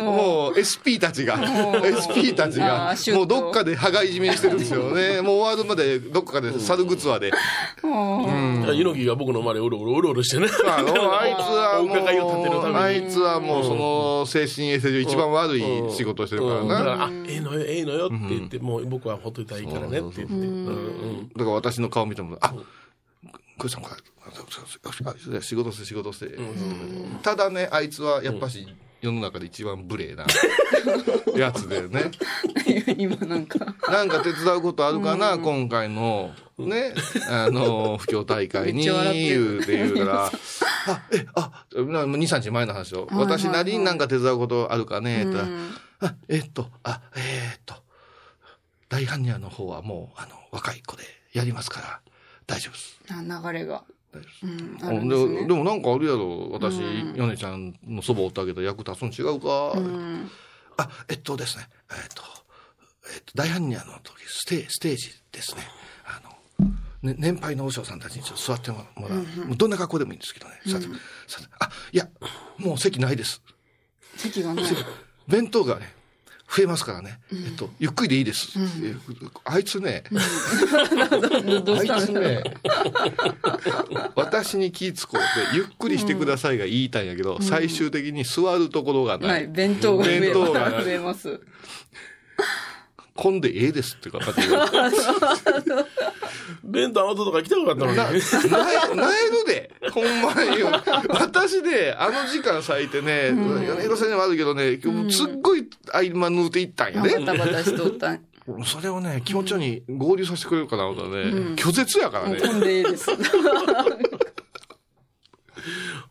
[0.00, 5.20] う、もう SP たちが、SP たちあがもうどっかで羽交い締めにしてるんですよね。
[5.22, 7.32] もう終わるまでどっかで猿グツアで。
[7.82, 10.48] 猪木が僕の周りをうろうろうろうろしてね。
[10.66, 16.60] あの、あいつはもう、あいつはもうその精神衛生上一番悪い仕事をしてるからな。
[16.60, 20.34] うんだから、あ、ええのよ、ええのよって言って、もう僕はほっといたらいいからねって言って。
[20.34, 22.54] うんだから私の顔見ても、あ、
[23.58, 26.38] これさん、これ、仕事して仕事して。
[27.22, 28.66] ただね、あいつはやっぱし
[29.04, 30.24] 世の中で一番無礼な
[31.36, 32.10] やつでね。
[32.96, 33.74] 今なんか。
[33.90, 36.94] なんか手伝うことあるかな、今回の、ね、
[37.28, 40.30] あの、不況大会に、ってる言うて言うから、あ、
[41.12, 45.46] え、あ、2、3日前の話を、いはい私なりになんか手伝うことあるかね、って言っ
[46.00, 47.74] たら、あ、えっと、あ、えっと、
[48.88, 52.00] 大般若の方はもう、あの、若い子でやりますから、
[52.46, 53.00] 大丈夫です。
[53.10, 53.84] あ流れが。
[54.12, 54.46] 大丈夫です。
[54.46, 54.78] うん。
[54.82, 55.46] あでね。
[55.46, 56.78] でもなんかあるやろ私、
[57.16, 59.74] 米ちゃんのそばおってあげた役立つん違うか、
[60.76, 62.22] あえっとですねえっと、
[63.14, 65.62] えっと、大般若の時ステステージですね
[66.04, 66.20] あ
[66.62, 66.68] の、
[67.02, 70.86] ね、年配の和尚さんたちにちょっと座ってもらう、もうどんな格好でもいいんですけどね、座って
[71.28, 72.08] 座ってあいや
[72.58, 73.40] もう席ないです
[74.16, 74.64] 席がない。
[75.28, 75.92] 弁当がね
[76.50, 78.94] 増えますからね、えっと、ゆっくりでいいです、え
[79.44, 82.12] あいつね、 あいつ。
[82.12, 82.44] ね、
[84.14, 89.28] 私に気ぃこうて、ゆっくりしてくださいが言いたいんやけど、最終的に座るところがな。
[89.28, 89.46] はいい。
[89.48, 91.40] 弁当が増え弁当が増えます。
[93.16, 94.48] 混んでええですってかかってる。
[96.64, 97.96] 弁当あのとか来たかったのに。
[97.96, 98.20] な、なえ、る
[99.46, 99.72] で。
[99.92, 100.62] ほんまに。
[101.08, 107.20] 私ね、あの時間咲いてね、米広さんには悪いけどね、すっごい合間縫うていったんやね。
[107.20, 108.20] バタバタしとったん。
[108.64, 112.36] それをね、気持ちように合流させてくれるかなとね、拒絶やからね。
[112.36, 113.10] 飛んでいいです。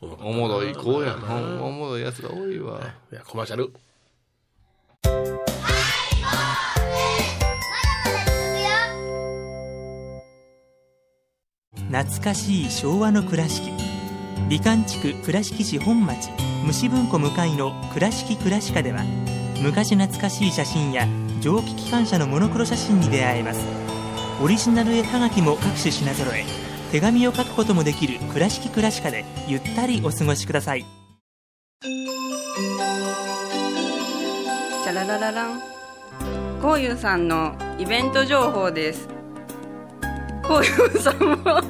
[0.02, 1.36] おもろい子やな。
[1.62, 2.80] おもろいやつが多いわ。
[3.12, 3.72] いや、コマーシャル。
[12.04, 13.72] 懐かしい昭和の倉敷
[14.50, 16.30] 美観地区倉敷市本町
[16.66, 19.04] 虫文庫向かいの「倉敷倉歯科」では
[19.62, 21.08] 昔懐かしい写真や
[21.40, 23.62] 蒸気機関車のモノクロ写真に出会えます
[24.42, 26.44] オリジナル絵はがきも各種品揃え
[26.92, 30.86] 手紙を書くこともできる「倉敷倉歯科」でゆったりお過ごしください
[34.84, 35.62] チャララララン。
[36.62, 39.08] こうゆうさんのイベント情報です。
[40.46, 41.64] こうゆうさんは、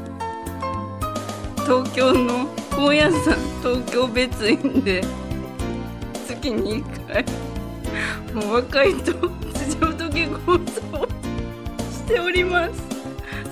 [1.63, 5.01] 東京の高野山東京別院で、
[6.27, 7.25] 月に1回、
[8.33, 9.13] もう若いと
[9.53, 11.07] 辻仏講座を
[11.91, 12.73] しております。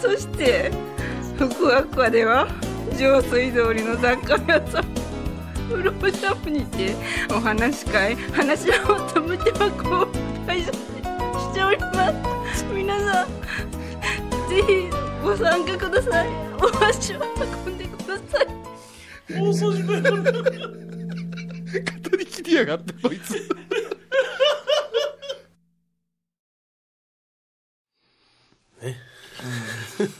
[0.01, 0.71] そして、
[1.37, 2.47] 福岡では、
[2.97, 4.85] 上水通りの雑貨屋さん、
[5.69, 6.93] プローシャムにて
[7.33, 10.07] お話し会話し合おうと無手箱を
[10.45, 12.11] 開催しておりま
[12.53, 13.27] す皆さん
[14.49, 14.89] ぜひ
[15.23, 16.29] ご参加ください
[16.61, 17.21] お足を
[17.65, 17.80] 運んで
[18.19, 18.47] ください
[19.37, 20.23] 放送事故やのに。
[20.23, 20.31] 語
[22.17, 23.47] りきりやがって、こいつ。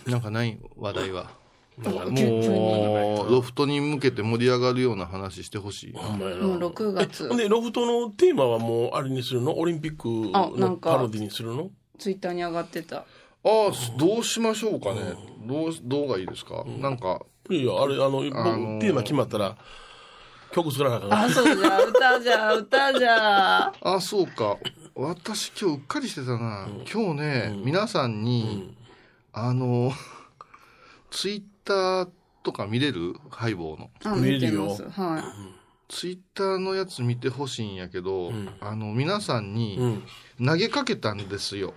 [0.09, 1.31] なんかない話題は。
[1.77, 5.93] もう、ロフトに向けて盛り上がるような話してほしい。
[5.93, 6.43] ほんまやな。
[6.45, 7.27] もう6月。
[7.35, 9.57] で、ロフトのテーマはもうあれにするの？
[9.57, 11.71] オリンピックのあなんかパロディにするの？
[11.97, 12.97] ツイッターに上がってた。
[12.97, 13.05] あ
[13.43, 15.01] あ、どうしましょうかね。
[15.45, 18.79] どう、どうがいいですか、なんか、いやいや、あれ、あの、僕、あのー。
[18.81, 19.55] テーマ決まったら、
[20.51, 24.57] 曲作らなあかんあそうじゃ歌じゃ歌じゃあ、そうか。
[24.95, 26.67] 私今日うっかりしてたな。
[26.91, 28.75] 今日ね、皆さんに、
[29.33, 29.91] あの、
[31.09, 32.09] ツイッター
[32.43, 33.15] とか見れる？
[33.29, 33.89] ハイボーの。
[34.03, 34.67] あ見れるよ。
[34.69, 35.23] はい。
[35.93, 40.03] ツイッターのやつ見てほしいんやけど、あの、皆さんうにん。
[40.45, 41.73] 投げかけたんですよ。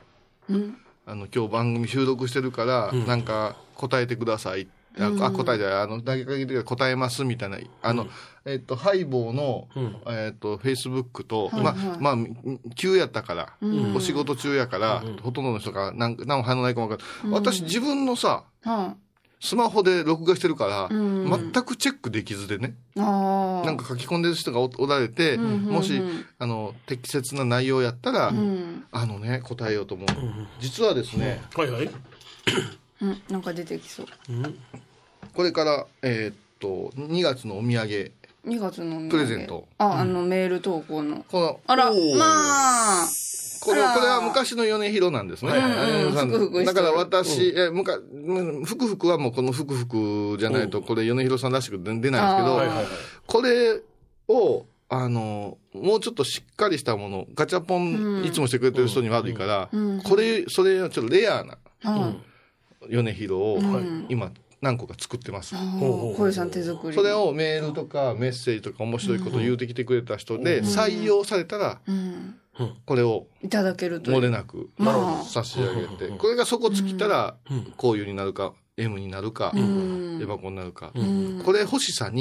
[0.49, 0.77] うん。
[1.07, 4.67] あの、今日番組収録してるから、なんか答えてください。
[4.67, 7.59] あ、あ答えじゃあの、投げかけて答えますみたいな。
[7.83, 8.07] あの、
[8.45, 9.97] えっと、ハイボーの、うん。
[10.07, 11.75] えっと、フェイスブックと、はいはい。
[12.01, 12.27] ま、まあ、
[12.77, 13.97] 急やったから、ん。
[13.97, 17.41] お仕事中やから、ほとんどの人が何、何も反応ないかもわかんない。
[17.41, 18.97] 私自分のさ、は
[19.41, 21.53] スマホで録画してるから、ん。
[21.53, 26.01] 全くチェックできずでね、なんか書き込んでる人がおおられて、んうんもし、
[26.39, 28.85] あの、適切な内容やったら、うん。
[28.91, 30.07] あのね、答えようと思う。
[30.61, 31.91] 実はですね、はいはい。
[33.03, 34.07] うんなんか出てきそう。
[35.35, 38.13] これから、えーっと、2月のお土産、
[38.47, 39.11] 2月のお土産。
[39.11, 39.67] プレゼント。
[39.79, 41.25] ああのメール投稿の。
[41.31, 42.17] この、あらおー。
[42.17, 42.25] ま
[43.03, 43.07] あ
[43.61, 43.95] これ、あら。
[43.95, 45.53] これは昔の米広なんですね。
[46.65, 52.51] だから私、え、むか、うんふくふくはもうこのふくふくじゃないと、これ米広さんらしく出ないんですけど、あー。
[52.57, 52.87] はいはいはい。
[53.27, 53.81] これ
[54.29, 60.03] を、あの、もうちょっとしっかりしたもの、ガチャポンいつもしてくれてる人に悪いから、うん。
[60.03, 62.23] これ、それ、ちょっとレアなうん
[62.89, 65.55] 米広を、ん今、何個か作ってます。
[65.55, 66.97] 小遊さん手作り。
[66.97, 72.35] それをメールとかメッセージとか面白いこと言うてきてくれた人で、採用されたら、うん。
[72.87, 75.25] これをいただけると漏れなくまあ。
[75.25, 77.37] 差し上げて、これがそこ尽きたら、
[77.77, 80.19] こういうになるか、M になるか、うん。
[80.21, 81.43] エバコになるか、ん。
[81.45, 82.15] これ欲しさん。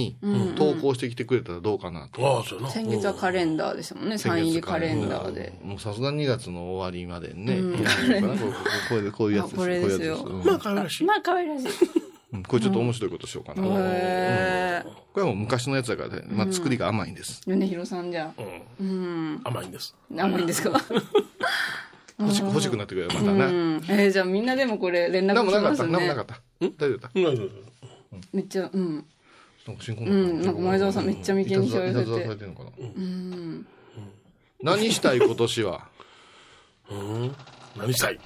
[0.55, 2.43] 投稿してきてくれたらどうかなと。
[2.69, 4.17] 先月はカレンダーでしたもんね。
[4.19, 5.59] サイン入りカレンダーで。
[5.63, 7.57] もうさすがに2月の終わりまでね。
[7.59, 8.41] こう
[8.89, 9.55] こういうこういうやつです。
[9.55, 10.23] あこれですよ。
[10.45, 11.03] まあ、可愛らしい。
[11.05, 11.67] まあ可愛らしい。
[12.33, 12.43] うん。
[12.43, 13.67] これちょっと面白いことしようかな。
[13.67, 13.69] こ
[15.19, 17.41] れはもう昔のやつだからね、まあ作りが甘いんです。
[17.47, 18.31] 米広さんじゃ
[19.43, 19.95] 甘いんです。
[20.15, 20.79] 甘いんですか？
[22.19, 23.47] 欲しく欲しくなってくれるまたうな。
[23.47, 23.76] ん。
[23.89, 26.41] えーじゃあみんなでもこれ連絡何もなかった、しますね何もなかった？
[26.62, 27.19] 大丈夫だった？
[27.19, 27.26] うん。
[27.26, 27.49] そうそう
[28.34, 29.06] めっちゃうん。
[29.65, 30.41] なんか新婚うん。
[30.41, 32.02] なんか前澤さんめっちゃ眉間にしわ寄せて。
[32.02, 32.69] いたずらされてるのかな？
[32.78, 33.67] うん。
[34.62, 35.88] 何したい今年は？
[36.91, 37.36] うん。
[37.78, 38.19] 何したい？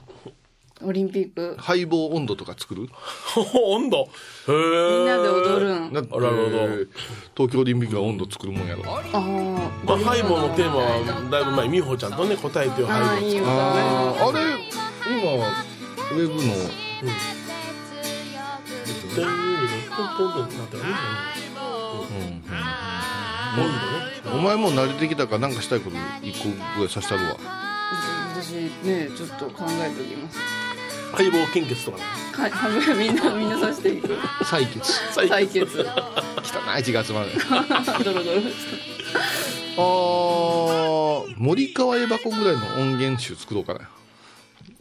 [0.83, 2.87] オリンピックハイボー温度とか作る？
[3.67, 3.97] 温度？
[3.97, 4.05] へ
[4.49, 4.51] え。
[4.51, 6.57] みんなで踊るんだってなるほど
[7.35, 8.83] 東京オリンピックは温度作るもんやろ。
[8.85, 9.19] ああ
[9.85, 14.39] まあ、ハイボーのテーマは、だいぶ前、美穂ちゃんとね、答えてよ、あハイボーあいい歌あーあれ、
[15.19, 15.31] 今、
[16.11, 16.39] ウェブの、
[19.15, 19.23] で、
[19.95, 20.89] ポンポンってなったよね。
[23.57, 23.63] 温
[24.23, 24.35] 度ね。
[24.35, 27.37] お前もう慣れてきたからなんかしたいこと一個ぐらいさせたるわ。
[28.35, 28.51] 私
[28.85, 30.37] ねちょっと考えておきます
[31.15, 32.03] 解剖献血とかね。
[32.33, 34.07] はいはみんなみんなさしていく。
[34.43, 34.79] 採血。
[35.15, 35.65] 採血。
[35.81, 35.83] 汚
[36.77, 37.31] い1月まで
[38.03, 38.41] ドロドロ
[39.77, 43.79] あー森川エバコぐらいの音源集作ろうかな。
[43.79, 43.83] ち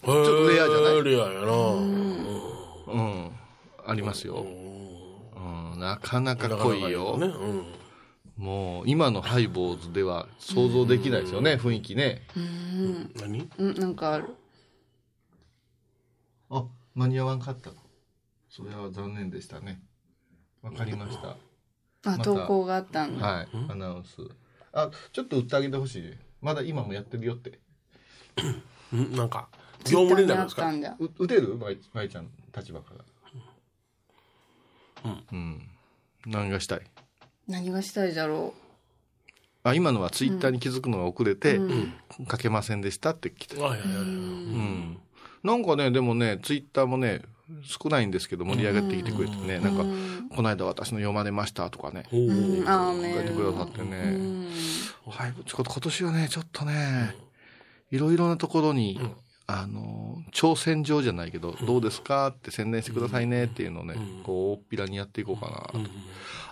[0.08, 1.04] ょっとレアじゃない？
[1.04, 1.52] レアやな。
[1.52, 3.30] うん。
[3.88, 7.16] ありますよ、うん、なかなか濃いよ。
[7.18, 7.64] ねうん。
[8.36, 12.26] もう今のハイボーズでは想像できないですよね、雰囲気ね。
[13.16, 13.48] 何？
[13.58, 14.24] うんなんかある。
[14.24, 14.45] あ
[16.96, 17.70] 間に合わんかった
[18.48, 19.80] それは残念でしたね。
[20.62, 21.36] わかりました。
[22.10, 23.26] あ投稿があったんだ。
[23.26, 24.16] はいアナウンス。
[24.72, 26.14] あちょっと売ってあげてほしい。
[26.40, 27.60] まだ今もやってるよって。
[28.96, 29.48] んなんか
[29.84, 30.72] 業務連絡ですか？
[31.18, 31.56] 打てる？
[31.56, 33.04] まいまいちゃん立場から。
[35.32, 35.68] うん、
[36.24, 36.80] 何がしたい？
[37.46, 38.54] 何がしたいじゃろ
[39.62, 41.60] あ今のはツイッターに気づくのが遅れて、
[42.30, 44.98] 書けませんでしたって来て、はいはいはいうん、
[45.42, 47.22] なんかねでもねツイッターもね
[47.62, 49.84] 少ないんですけど盛り上がってきてくれてね、なんか、
[50.34, 54.50] この間私の読まれましたとかね、書いてくださってね、うん。
[55.08, 57.14] はい、ちょっと今年はね、ちょっとね、
[57.92, 59.00] いろいろなところに、
[59.46, 63.94] あの、挑戦状じゃないけど、どうですかって宣伝してくださいねっていうのをね、
[64.24, 65.90] こう、大っぴらにやっていこうかなと。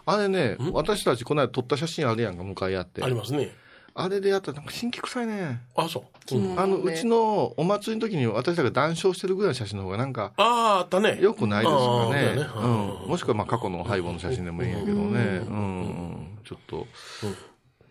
[0.07, 3.03] あれね、私たちこの間撮った写真あるやんか、向かい合って。
[3.03, 3.09] あ。
[3.09, 3.51] りますね
[3.96, 5.61] あれでやったらなんか新規臭いね。
[5.76, 6.37] あそう。
[6.37, 11.20] うんあの、ねうちのお祭りの時に私たちが談笑してるぐらいの写真の方がなんか、あああったね。
[11.20, 12.35] よくないですかね。
[12.35, 12.48] ね。
[12.57, 13.09] うん。
[13.09, 15.20] もしくはまあ過去のハイボの写真でもいいんやけどね。
[15.48, 16.38] うん。
[16.44, 16.88] ちょっと、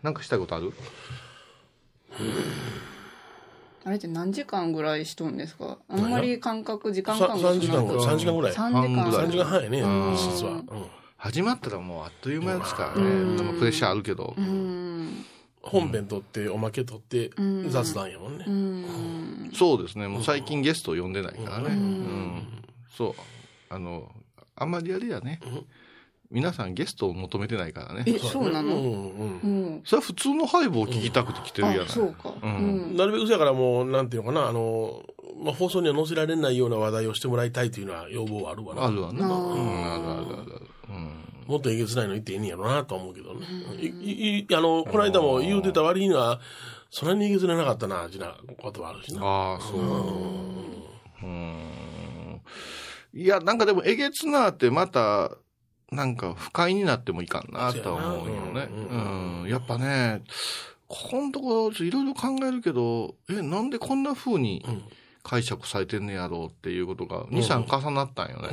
[0.02, 0.74] なんかしたいことある？
[3.86, 5.78] あれって何時間ぐらいしとんですか？
[5.88, 8.04] あんまり感覚時間さ感覚3時間ぐらい。
[8.04, 8.52] 3時間ぐらい。
[8.52, 8.82] 3時間。
[8.82, 9.26] 半ぐらい。
[9.26, 9.78] 3時間半やね
[10.16, 10.52] 実は。
[10.52, 10.64] うん。
[11.16, 13.36] 始まったらもうあっという間ですからね。
[13.36, 14.34] でもプレッシャーあるけど。
[14.36, 15.24] うん
[15.64, 17.30] 本編撮っておまけ撮って
[17.68, 20.08] 雑談やもんねうんそうですね。
[20.08, 21.66] もう最近ゲストを呼んでないからね。
[21.68, 22.42] うん。
[22.96, 23.14] そう。
[23.70, 24.10] あの、
[24.56, 25.40] あんまりあれやね。
[26.30, 28.02] 皆さんゲストを求めてないからね。
[28.06, 28.74] えそうなの？
[28.74, 29.46] うんうんう
[29.76, 31.84] んそれは普通のハイボを聞きたくて来てるやない。
[31.84, 35.02] あそうかうんなるべくそやからもうなんていうのかなあの
[35.44, 39.26] まあ放送には載せられないような話題をしてもらいたいというのは要望はあるわなあるわな。
[39.26, 40.66] うん、あるあるあるある。
[40.88, 41.10] うん。
[41.46, 43.46] もっとえげつないの言っていいんやろうなとは思うけどね。
[43.78, 46.40] いいいあの、この間も言うてた割には、
[46.90, 49.22] そんなにえげつないなかったな、じなことはあるしな。
[49.22, 49.80] ああ、そう。
[51.22, 52.40] うん。
[53.12, 55.30] いや、なんかでも、えげつなってまた、
[55.90, 58.68] なんか不快になってもいかんなとは思うよね。
[58.70, 59.48] うん。
[59.48, 60.22] やっぱね、
[60.88, 64.64] ここのところいろいろ考えるけど、え、なんでこんな風に
[65.24, 68.50] 解釈されてんねやろうっていうことが2、3重なったんよね。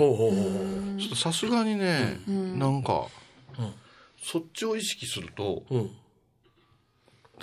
[1.16, 3.08] さすがにね、なんか、
[4.18, 5.92] そっちを意識すると、うん。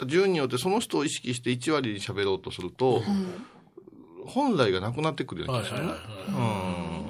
[0.06, 3.02] 順によってその人を意識して1割に喋ろうとすると、
[4.26, 5.92] 本来がなくなってくるような気がするね。
[6.28, 7.04] うん。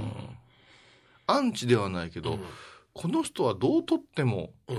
[1.28, 2.40] アンチではないけど、
[2.94, 4.76] この人はどうとってもうん。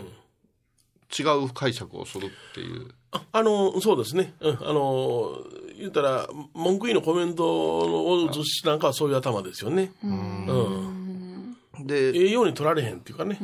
[1.17, 2.93] 違う解釈をするっていう。
[3.12, 4.34] ああの、そうですね。
[4.39, 4.58] うん。
[4.62, 5.38] あの、
[5.78, 9.91] 言ったら、文句いいのコメントを映しなんかはそういう頭ですよね。
[10.04, 11.56] うん。
[11.86, 13.38] で、ええように取られへんっていうかね。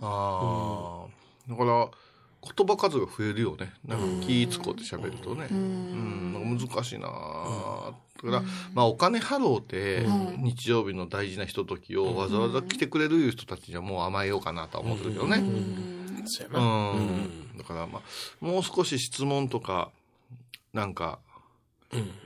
[0.00, 1.88] ああ、だから、
[2.42, 3.72] 言葉数が増えるよね。
[3.86, 5.46] なんか気使って喋るとね。
[5.50, 7.92] うん、なんか難しいなあ
[8.24, 10.06] だから、まあお金払うて、
[10.38, 15.38] 日曜日の大事なひとときをわざわざ来てくれる人たちにはもう甘えようかなとは思ってるけどね。
[15.38, 16.60] う。
[16.60, 17.58] ん。
[17.58, 18.02] だからまあ、
[18.44, 19.90] もう少し質問とか、
[20.72, 21.18] なんか、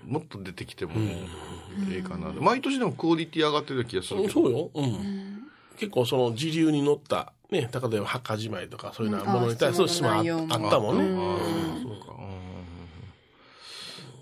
[0.07, 2.31] もっと出てきてもええかな。
[2.33, 4.33] 毎年でもクオリティ上がってる気がするけど。
[4.33, 4.71] そうよ。
[4.75, 5.49] うん。
[5.79, 11.15] 結構その時流に乗った、ね、例えば墓じまいとかそういうようなものに対する質問あったもんね。
[11.19, 12.15] ああそうか。
[12.19, 12.37] うん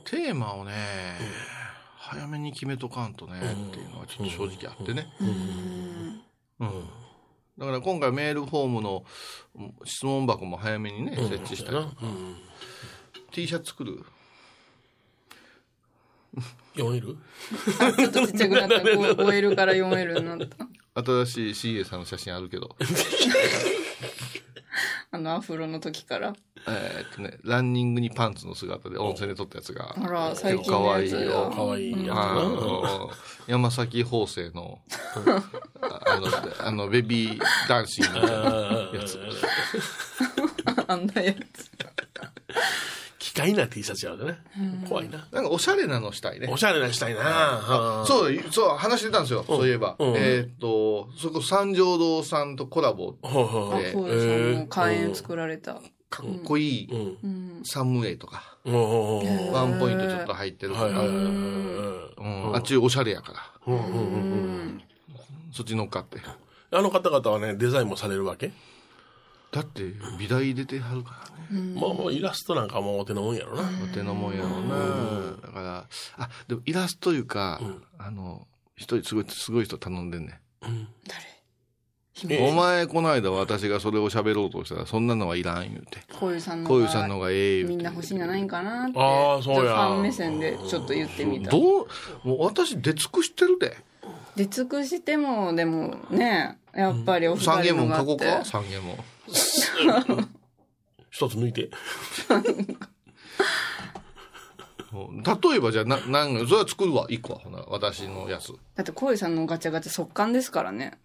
[0.04, 0.72] テーマをね、
[2.06, 3.40] 早めに決めとかんとね、っ
[3.72, 5.06] ていうのはちょっと正直あってね。
[6.60, 6.84] うん。
[7.58, 9.04] だから今回メールフォームの
[9.54, 11.96] うん質問箱も早めにね、設置したりとか。
[12.02, 12.36] うん。
[13.30, 14.04] T シャツ作る？
[16.74, 17.16] 読める
[17.96, 18.74] ちょっとちっちゃくなった。
[18.76, 20.48] 5L から 4L になっ
[20.94, 21.02] た。
[21.02, 22.76] 新しい CA さんの写真あるけど。
[25.14, 26.32] あのアフロの時から
[26.66, 29.94] えーっとね、ランニングにパンツの姿で温泉で撮ったやつが。
[29.96, 31.50] あら最近かわいいのやつよ。
[31.54, 32.34] かわいいやつあな。
[32.34, 33.10] の、
[33.46, 34.80] 山崎法政の、
[35.82, 38.36] あの、あの、ベビーダンシングみたいな
[38.98, 39.20] やつ。
[40.88, 41.70] あんなやつ
[43.34, 44.38] 機械な T シャツやでね。
[44.88, 45.26] 怖いな。
[45.32, 46.56] なんかおしゃれなのしたいねお。
[46.56, 48.04] しゃれなしたいな。
[48.06, 49.96] そう、そう、話してたんですよ、そういえば。
[49.98, 53.16] うんえーっと、そこ三条堂さんとコラボ。
[53.22, 54.20] ほうほうあえそうで
[54.52, 55.80] す、もう開園作られた
[56.10, 56.88] かっこいい
[57.22, 57.62] うん。
[57.64, 61.24] サムウェイとか、ワンポイントちょっと入ってるから、はいはいはいはい。
[61.26, 61.30] う
[62.50, 63.40] んあっちおしゃれやから。
[65.52, 66.18] そっち乗っかって。
[66.70, 68.52] あの方々はね、デザインもされるわけ？
[69.54, 69.84] だって、
[70.18, 71.74] 美大出てはるからね。
[71.80, 73.62] まあもうイラストなんかもうお手のもんやろな。
[73.84, 75.36] お手のもんやろうな。
[75.40, 75.86] だから、
[76.16, 77.60] あ、でもイラストいうか、
[77.96, 80.40] あの、一人すごい、すごい人頼んでんね
[81.06, 82.40] 誰？
[82.40, 82.48] ん。
[82.48, 86.00] お前、この間私がそれを喋ろうとしたら、そんなのはいらん言うて。
[86.18, 87.76] こういうさんのこういうさんの方がええ言うて。
[87.76, 91.86] みんな欲しいんじゃないんかなってあーそうやファン目線でちょっと言ってみたどう、
[92.24, 93.76] もう私出尽くしてるで。
[94.34, 98.58] 出尽くしてもでもねやっぱりお二三人軒も書こうのがあってか？
[98.58, 98.96] 三軒も。
[101.10, 101.70] 一つ抜いて。
[104.94, 107.40] 例えばじゃあ、な、なんそれは作るわ、一個は。
[107.40, 108.52] ほな、私のやつ。
[108.76, 110.98] だってこういうさんのガチャガチャ速乾ですからね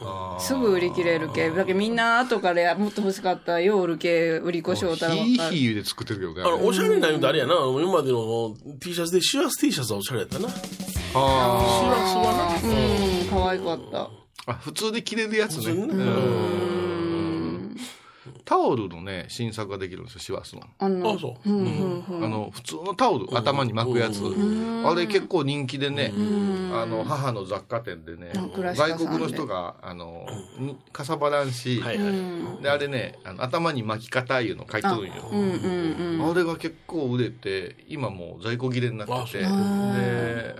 [0.00, 6.42] あすぐ売り切れる系だけどみんな後からもっと欲しかったよう売る系売り越しをたらひ分かるいひいで作ってるけどね。
[6.42, 10.48] あの、おしゃれな言うとあれやな、今までの T シャツで、シュアス T シャツはおしゃれやったな。
[10.50, 10.60] シュ
[11.14, 11.58] あ
[11.94, 12.70] アスはな。
[12.70, 12.72] う
[13.24, 14.08] ん可愛かったー
[14.46, 16.95] あ、普通で着れるやつねうん
[18.46, 20.62] タオルのね、新作ができるんですよ、シワスの。
[20.78, 21.50] あそう。
[21.50, 21.56] うん。
[21.56, 22.04] うん。
[22.08, 24.22] うんあの、普通のタオル、頭に巻くやつ。
[24.84, 26.12] あれ結構人気でね、
[26.72, 28.30] あの、母の雑貨店でね
[28.76, 30.28] 外国の人が、あの、
[30.58, 32.62] にかさばらんし、はいはい。
[32.62, 35.28] で、あれね、あの頭に巻き方いうの書いてるんよ。
[35.32, 39.46] うんうんうんあれが結構売れて、今もう在庫切れになってて、で、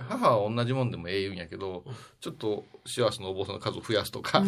[0.09, 1.83] 母は同じもんでもええ言うんやけど、
[2.19, 4.43] ちょっと幸せのお坊さんの数を増やすとか、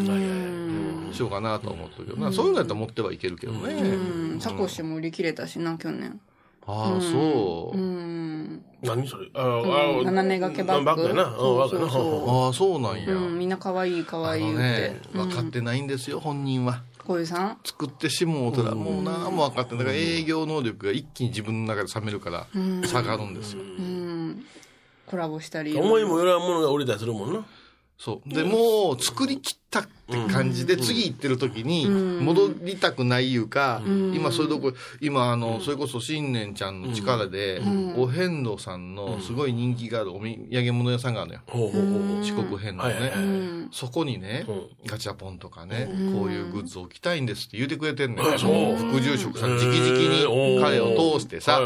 [1.12, 3.74] しようかなと思ってるけどな、そういうのやったら持ってはいけるけどね。
[3.74, 4.40] うん。
[4.40, 6.20] サコッシュも売り切れたしな去年。
[6.66, 7.78] ああ、そう。
[7.78, 8.64] うん。
[8.84, 9.30] 何それ？
[9.34, 10.06] あうん。
[10.06, 10.86] 斜め掛けバッグ。
[10.86, 11.24] バッグやな。
[11.24, 13.14] ああ、そうなんや。
[13.14, 13.40] うん。
[13.40, 14.62] みんな可愛い可あ愛いって。
[14.62, 16.84] ね、分かってないんですよ、本人は。
[17.06, 17.58] こういうさん？
[17.64, 19.86] 作ってしもうたら、もう何も分かってない。
[19.86, 22.46] だから営業能力が一気に自分の中で冷めるから、
[22.86, 23.62] 下がるんですよ。
[23.62, 24.46] うん。
[25.08, 25.76] コラボしたり。
[25.76, 27.44] 思いもよらんものが降りたりするもんな。
[28.00, 28.34] そう。
[28.34, 29.90] で、もう作り切ったって
[30.32, 34.72] 感じで、次行ってる時に、戻りたくないいうか、今それどこ、
[35.02, 37.62] 今あの、それこそ新年ちゃんの力で、
[37.98, 41.42] お遍路さんのすごい人気があるお土産物屋さんがあるのよ。
[42.24, 43.68] 四国遍路ね。
[43.72, 48.26] そこにねうん、ガチャポンとかね、こういうグッズを置きたいんですって言ってくれてんねん。
[48.26, 48.78] あそう。
[48.78, 51.60] 副住職さん、直々に彼を通してはいさ、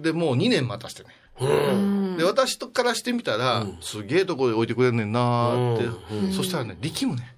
[0.00, 1.10] でもう2年待たしてね。
[1.38, 6.32] で、私とからしてみたら、すげえとこで置いてくれんねんなーって。
[6.32, 7.36] そしたらね、力むね。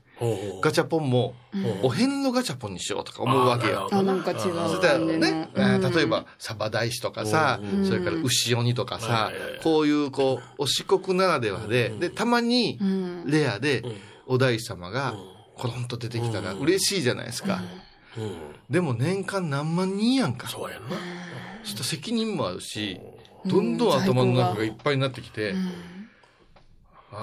[0.62, 1.34] ガチャポンも、
[1.82, 3.88] お遍路ガチャポンにしようとか思うわけよ。
[3.90, 9.32] あなんか違うそしたらね、例えば、サバ大師とかさ、それから牛鬼とかさ、
[9.62, 12.78] こういう、こう、お四国ならではで、で、たまに、
[13.26, 13.82] レアで、
[14.26, 15.14] お大師様が、
[15.56, 17.62] コロンと出てきたら嬉しいじゃないですか。
[18.70, 20.48] でも年間何万人やんか。
[20.48, 20.96] そうやんな。
[21.62, 23.00] そしたら責任もあるし、
[23.46, 25.54] どんどん頭の中がいっぱいになってきて、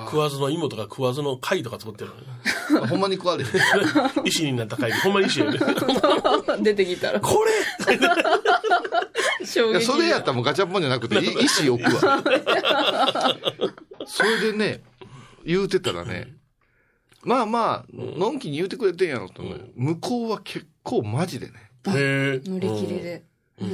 [0.06, 2.12] 食わずの芋とか食わずの貝とか作ってる。
[2.88, 3.50] ほんまに食われへん。
[4.26, 4.92] 石になった貝。
[4.92, 5.60] ほんまに石やね。
[6.62, 8.16] 出てきたらこれいや、
[9.46, 12.24] 衝撃それやったらもうガチャポンじゃなくて、 い石置くわ。
[14.06, 14.84] それでね、
[15.46, 16.36] 言うてたらね、
[17.24, 21.54] まあまあ、のんきに言うてくれてんやろとね、向こうは結構マジでね。
[21.88, 22.50] へえ。
[22.50, 23.24] 乗り切りで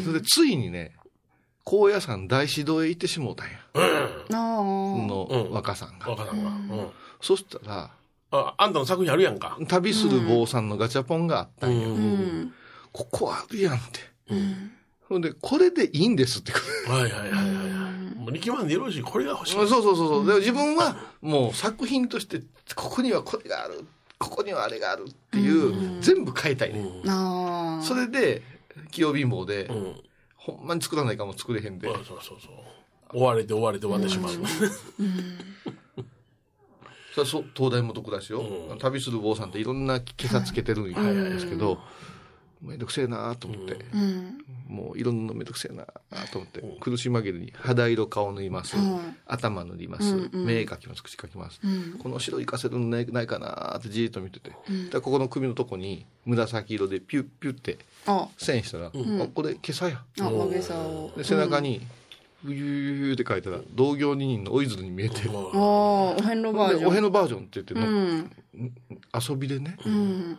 [0.04, 0.97] それでついにね、
[1.70, 3.60] 高野山大師堂へ行ってしもうたんや。
[3.74, 3.82] あ
[4.30, 6.10] あの若さんが。
[6.12, 6.50] 若さんが。
[6.50, 6.90] うん。
[7.20, 7.92] そしたら、
[8.32, 9.58] あ、あんたの作品あるやんか。
[9.68, 11.88] 旅する坊さんのガチャポンがあったんや。
[11.90, 12.54] うん
[12.94, 14.00] ここあるやんって。
[15.10, 16.54] ほんで、これでいいんですって。
[16.90, 17.42] はいはいはいはいは
[18.16, 18.16] い。
[18.16, 19.02] もう力まんでよろしい。
[19.02, 19.54] これが欲しい。
[19.56, 20.26] そうそうそうそう。
[20.26, 22.44] で自分はもう作品として、
[22.76, 23.86] ここにはこれがある、
[24.18, 26.82] ここにはあれがあるっていう、全部変えたいね。
[27.10, 28.42] ああそれで、
[28.92, 30.07] 器用貧乏で、うん。
[30.52, 31.88] ほんまに作らないかも作れへんで。
[31.88, 32.40] そう、そうそう。
[33.14, 34.32] 追われて追われて終わってしまう。
[34.32, 34.40] そ
[37.22, 38.44] れはそう東大元暮らしよ、
[38.80, 41.80] 旅する坊さんっていろんな今朝つけてるんですけど、
[42.62, 43.78] めんどくせえなと思って、
[44.68, 45.86] もういろんなめんどくせえな
[46.32, 48.76] と思って、苦し紛れに肌色顔塗ります、
[49.26, 51.60] 頭塗ります、目描きます口描きます、
[52.02, 54.52] この白活かせるのないないかなってじーっと見てて、
[54.92, 58.28] でここの首のとこに紫色でピュッピュッてあ。
[58.38, 60.04] 線したら、あこれ今朝や。
[61.16, 61.82] で背中に
[62.44, 66.92] ブユーユーって書いたら同業二人のおいずるに見えて、お遍路バージでョン。
[66.92, 68.32] おへのバージョンって言っての、うん。
[69.30, 70.38] 遊びでね、うん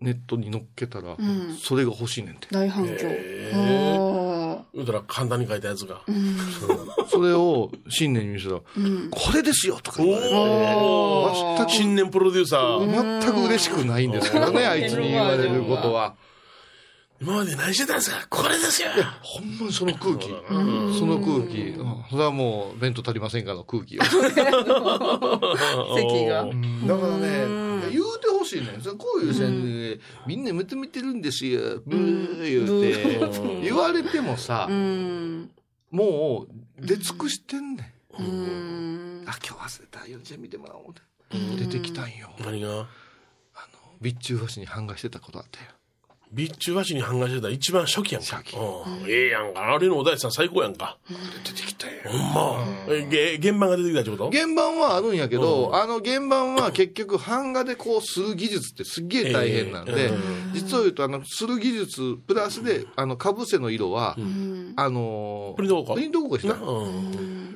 [0.00, 1.16] ネットに載っけたら、
[1.62, 2.48] それが欲しいねんて。
[2.50, 2.94] 大反響
[3.52, 6.00] あ言うたら簡単に書いたやつが。
[7.08, 10.34] それを新年に見せたら、これですよとか言われて、
[11.56, 13.20] 全く、新年プロデューサー。
[13.20, 16.14] 全く嬉しくないんですけどね、あいつに言われることは。
[17.20, 18.26] 今まで何してたんですか？
[18.30, 18.88] これですよ
[19.20, 20.28] ほんまにその空気。
[20.28, 20.34] そ
[21.06, 21.58] の空気。
[21.76, 24.02] うんそれはもう、弁当足りませんからの空気よ。
[24.08, 24.18] 席
[26.26, 26.44] が。
[26.44, 31.82] だからね、言うてほしいねこういう宣伝、みんな認めてるんですよ。
[31.86, 33.60] ブー言うて。
[33.62, 35.50] 言われてもさう、ん。
[35.90, 36.52] もう、
[36.86, 38.22] 出尽くしてんねん。
[38.22, 39.24] うん。
[39.26, 40.06] あ、今日忘れた。
[40.08, 40.94] よちゃん見てもらおう。
[41.58, 42.30] 出てきたんよ。
[42.40, 42.88] 何が？
[44.02, 45.66] 備中和紙に版画してたことあったよ。
[46.32, 48.36] 備中和紙に版画してた一番初期やんか。
[48.36, 49.74] 初期うんええやんか。
[49.74, 50.96] あれのお大師さん最高やんか。
[51.44, 51.92] 出てきたよ。
[52.06, 52.64] ほんま。
[52.88, 54.30] え、げ原版が出てきたってこと？
[54.30, 60.18] 原版はあるんやけど、あの原版は結局版画でこうする技術ってすっげえ大変なんで、ええ
[60.54, 64.16] 実を言うとあのする技術プラスであのかぶせの色は、
[64.76, 66.56] あのープリントごっこプリントした。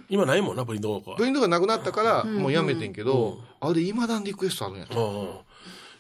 [0.09, 4.87] 今ないもんな、プリントプリントがなくなったからもうやめてんけど、あれ今だにリクエストあるんや。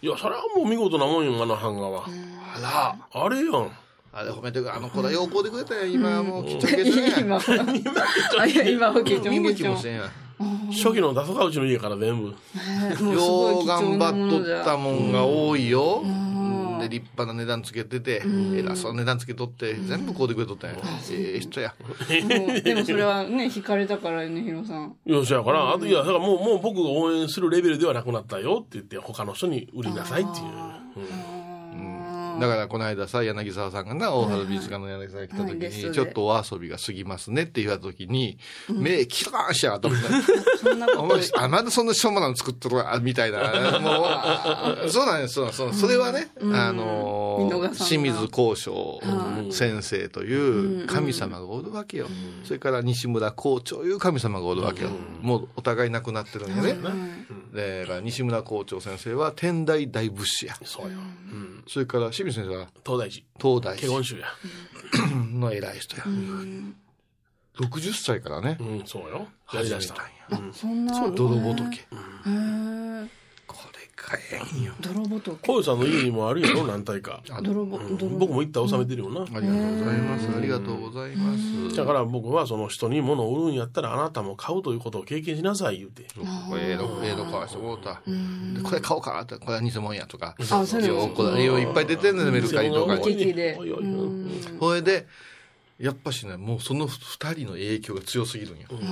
[0.03, 2.07] いや、それはもう見事なもんよ、あの版画は。
[2.55, 3.71] あら、あれやん。
[4.17, 7.21] あれ褒めてくれ、あの子らようこうでくれたやん、今はもうきっちゃけちゃやん。
[7.21, 9.03] 今は。
[9.03, 10.11] きもせんやん。
[10.71, 12.29] 初期のダソカウチの家から全部。
[13.13, 16.03] よいう頑なものじゃ張っとったもんが多いよ。
[16.81, 18.23] で、立派な値段つけてて、
[18.55, 20.77] 偉そうな値段つけとって、全部こうでくれとったんや。
[21.11, 21.75] ええ人や。
[22.63, 24.97] でもそれはね、惹かれたからね、ヒロさん。
[25.07, 31.44] いや、そやから、あと、いや、だからもう、もう僕が応援するレベルではなくなったよって言って、他の人に売りなさいっていう。
[32.41, 39.89] だからこの間さ、柳沢さんがな、大原美術館の柳沢が来た時に、ちょっとお遊びが過ぎますねって言われた時に、目キラーンしやがった。
[40.59, 43.79] そんなことあ、まだそんなしょうもなの作っとるわ、みたいな。
[43.81, 44.09] も
[44.87, 49.01] う、そうなんです、そうなんですそれはね、あの清水光章
[49.51, 52.07] 先生という神様がおるわけよ。
[52.45, 54.91] それから西村校長いう神様がおるわけよ。
[55.21, 56.77] もうお互い亡くなってるんやね。
[57.53, 60.57] でだから西村校長先生は天台大仏師や。
[60.65, 60.99] そうよ。
[61.67, 62.69] それから清水先生は？
[62.85, 63.25] 東大寺。
[63.41, 64.27] 東大華厳宗や。
[65.33, 66.05] の偉い人や。
[67.59, 69.29] 60歳からね、うん、そうよ。
[69.53, 69.95] やりだした。
[70.53, 71.09] そんな。
[71.11, 71.63] 泥仏。
[71.63, 71.87] へ
[74.07, 74.75] 買えんよ。
[74.81, 75.31] 泥仏。
[75.41, 77.23] こうさんの家にもあるやろ、 何体か。
[77.43, 79.23] 泥ぼ、泥僕も行ったら収めてるよな。
[79.23, 80.29] ありがとうございます。
[80.37, 81.77] ありがとうございます。
[81.77, 86.07] だから僕はその人に物を売るんやったらあなたも買うということを経験しなさい言うて。
[86.49, 88.03] これええの、ええの買わしてもうた。
[88.05, 90.35] でこれ買おうかって、これは偽物やとか。
[90.39, 93.35] あそういうのよこれよいっぱい出てんねん、メルカリとかに。
[94.61, 95.07] それで、
[95.79, 98.69] やっぱしね、もうその二人の影響が強すぎるんよ。
[98.71, 98.85] だか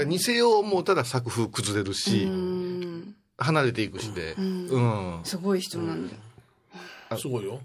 [0.00, 3.14] ら似せよう思うたら作風崩れるし、うん。
[3.40, 4.34] 離れていくしで。
[4.38, 5.20] うん。
[5.24, 6.14] すごい人なんだ。
[7.18, 7.60] すごいよ。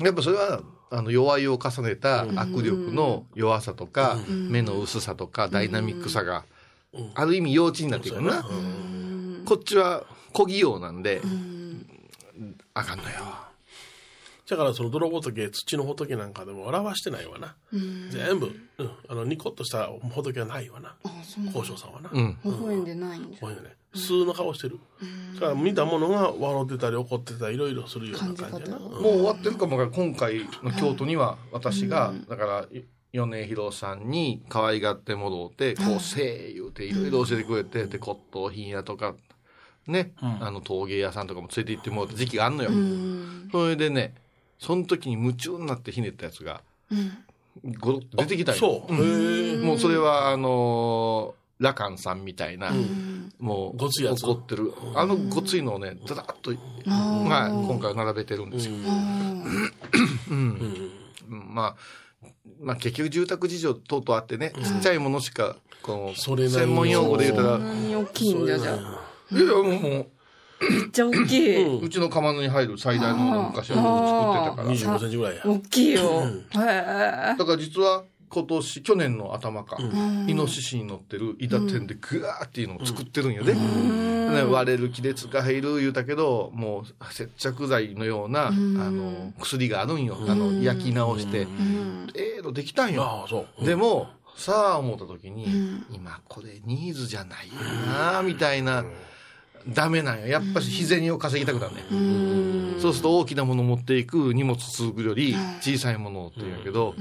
[0.00, 6.44] やっぱそれは、あの、弱いを重ねた握力の弱さとか、目の薄さとか、ダイナミックさが、
[7.14, 8.44] ある意味幼稚になっていくな。
[9.44, 11.20] こっちは小器用なんで、
[12.74, 13.45] あかんのよ。
[14.48, 17.56] だからその泥仏、土の仏なんかでも表してないわな。
[17.72, 18.46] 全部、
[18.78, 20.94] うん、あの、ニコッとした仏はないわな。
[21.46, 22.10] 交渉さんはな。
[22.12, 22.38] うん。
[22.44, 24.78] 微笑んでないんじこういうのね、普通の顔してる。
[25.34, 28.78] だから見たものが笑ってたり怒ってたりいろいろするような感じやな。
[28.78, 32.68] 感もう終わってるかもが今回の京都には私が、だから
[33.12, 39.14] 米広さんに可愛がってもろうてこうせえ言うていろいろ教えてくれてで骨董品屋とか
[39.86, 42.70] ね、あの陶芸屋さんとかも連れて行ってもらった時期があんのよ、
[43.52, 44.14] それでね
[44.58, 46.62] その時に夢中になってひねったやつが、
[47.80, 49.64] ごろっと出てきたんよそう。
[49.64, 52.70] もうそれはあのーラカンさんみたいな、
[53.38, 54.24] もうごついやつ。
[54.24, 54.72] 怒ってる。
[54.94, 58.74] あのごついのをねだだっと、はい、今回は並べてるんですよ、
[60.30, 60.90] うん。
[61.28, 61.76] ま
[62.22, 62.26] あ、
[62.60, 69.02] まあ結局住宅事情等々あってね、ちっちゃいものしか、この、専門用語で言うたら、大きいんだじゃあ。
[69.32, 70.06] いやいや、もう、も
[70.60, 71.64] めっちゃ大きい。
[71.64, 74.96] ううちの釜に入る最大のものを昔は僕作ってたから。
[74.96, 75.42] 25センチぐらいや。
[75.44, 76.00] 大きいよ。
[76.00, 77.36] へえ。
[77.36, 79.76] だから実は今年、去年の頭か、
[80.26, 83.54] イノシシに乗ってる板天でグワーっていうのを作ってるんよね。
[83.54, 90.18] ね割れる亀裂が入る言うたけど、もう接着剤のような、あの、薬があるんよ。
[90.28, 91.46] あの、焼き直して。
[92.14, 93.04] ええのできたんよ。
[93.04, 93.64] ああ、そう。
[93.64, 97.54] でも、さあ思った時に、今これニーズじゃないよ
[97.86, 98.84] な、みたいな、
[99.68, 100.26] ダメなんよ。
[100.26, 102.80] やっぱし日銭を稼ぎたくなるね。
[102.80, 106.94] そうすると大きなもの持っていく荷物続くより小さいものって言うんやけど、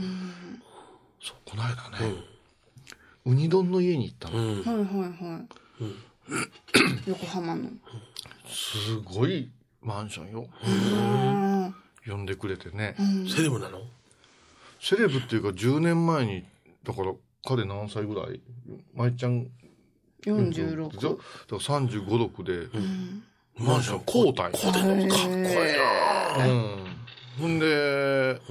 [1.22, 2.14] そう、この間ね、
[3.26, 4.40] ウニ丼の家に行ったの。
[4.40, 4.64] うん。
[4.64, 5.48] はいはいはい。
[7.08, 7.70] 横浜の。
[8.48, 9.50] すごい
[9.82, 10.48] マンションよ。
[10.66, 11.76] うん
[12.08, 12.96] 呼んでくれてね。
[13.28, 13.82] セレブなの？
[14.80, 16.46] セレブっていうか10年前に、
[16.84, 17.14] だから
[17.44, 18.42] 彼何歳ぐらい？
[18.94, 19.48] 舞ちゃん
[20.26, 20.92] でしょ46。
[20.92, 22.80] だから35、6で、
[23.58, 24.52] マンション、交代。
[24.52, 25.42] こうでんのかっこいい
[26.38, 26.78] なうん。
[27.40, 28.42] ほんで、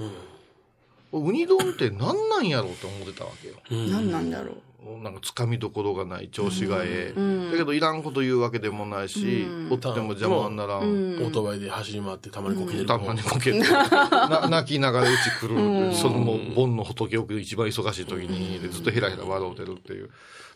[1.19, 3.55] ウニ丼って何なんやろうと思ってたわけよ。
[3.69, 4.55] 何なんだろう。
[5.01, 7.51] なんかつかみどころがない調子がええ、ん。
[7.51, 20.09] だけどいらんこと言うわけでもないし、おっても邪魔にならん、オートバイで走り回ってたまにこけてるたまにこけて な泣きながらうち来る、そのもう盆の仏を一番忙しい時にでずっとヘラヘラ笑うてるっていう。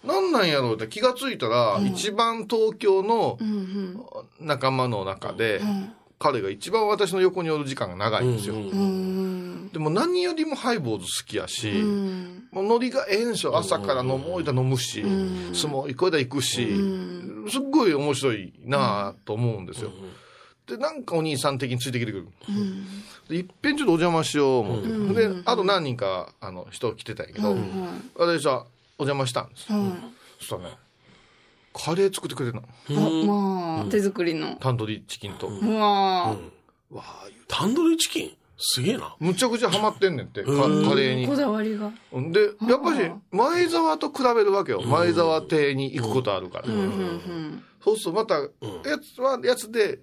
[0.06, 3.38] なんなんやろうって気がついたら、一番東京の
[4.40, 5.60] 仲間の中で、
[6.20, 8.56] 彼が一番私の横におる時間が長いんですよ、
[9.72, 11.72] でも何よりもハイボーズ好きやし、
[12.52, 15.02] もうノリがええんしょ朝から飲もうたら飲むし、
[15.54, 16.68] 相撲行こうたら行くし、
[17.50, 19.92] すっごい面白いなぁと思うんですよ。
[20.68, 22.28] で、なんかお兄さん的についてきてくる。
[23.28, 25.28] でいっぺんちょっとお邪魔しよう思って。
[25.28, 27.56] で、あと何人か、あの、人来てたんやけど、
[28.16, 28.66] 私は
[28.98, 29.68] お邪魔したんです。
[30.40, 30.70] そしたらね、
[31.74, 32.64] カレー作ってくれたの。
[32.64, 34.58] あまあ、手作りの。
[34.60, 35.48] タンドリーチキンと。
[35.48, 36.38] うわわ
[36.96, 38.32] あタンドリーチキン？
[38.60, 39.16] すげえな。
[39.20, 41.36] むちゃくちゃハマってんねんって、カカレーにこ。
[41.36, 41.92] だわりが。
[42.12, 44.82] で、やっぱり前沢と比べるわけよ。
[44.82, 46.66] 前沢亭に行くことあるから。
[47.82, 48.50] そうするとまた、や
[49.00, 50.00] つはやつで、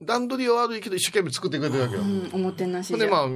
[0.00, 2.02] 段取りは悪いけど一生懸命作ってくれてるわけよ。
[2.02, 2.96] うん、おもてなしじゃ。
[2.96, 3.26] で、まあ、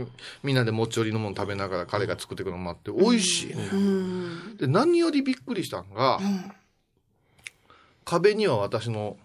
[0.44, 3.68] みんなでもっちょりのもの食べながら彼が作ってくるのもあって、美味しいね。
[4.58, 6.20] で、何よりびっくりしたんが、
[8.04, 9.16] 壁には私の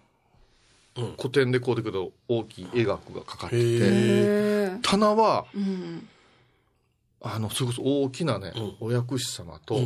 [1.16, 5.58] 古典でこうでくる大きい絵学がかかってて、へ棚は、え。
[5.58, 6.08] うん。
[7.20, 9.80] あの、それこそ大きなね、お薬師様と、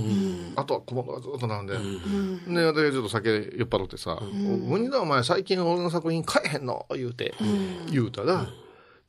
[0.55, 1.79] あとは小物がずっと並んで、
[2.55, 6.85] で、私がちょっと酒酔っ払ってさ、無理だお前最近俺の作品買えへんの？
[6.91, 7.35] 言うて、
[7.91, 8.47] 言うたら、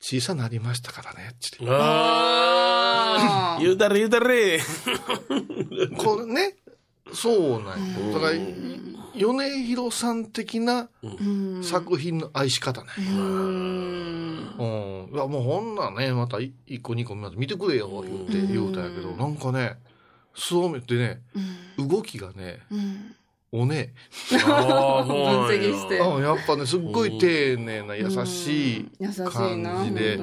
[0.00, 1.66] 小さなりましたからね、つって。
[1.68, 3.58] ああ。
[3.60, 4.58] 言うたれ 言うたれ。
[5.96, 6.56] これね、
[7.14, 8.12] そうなんよ。
[8.12, 8.38] だから、
[9.14, 10.88] 米広さん的な
[11.62, 12.88] 作品の愛し方ね。
[12.98, 14.50] うん。
[15.12, 19.76] いや、もうほんならね、また一個二個見てくれよ、言うて言うたんやけど、なんかね、
[20.34, 21.20] そうめってね、
[21.78, 22.60] 動きがね、
[23.52, 23.94] おね
[24.32, 26.00] あ分析して。
[26.00, 28.90] あやっぱね、すっごい丁寧な優しい
[29.32, 30.18] 感じで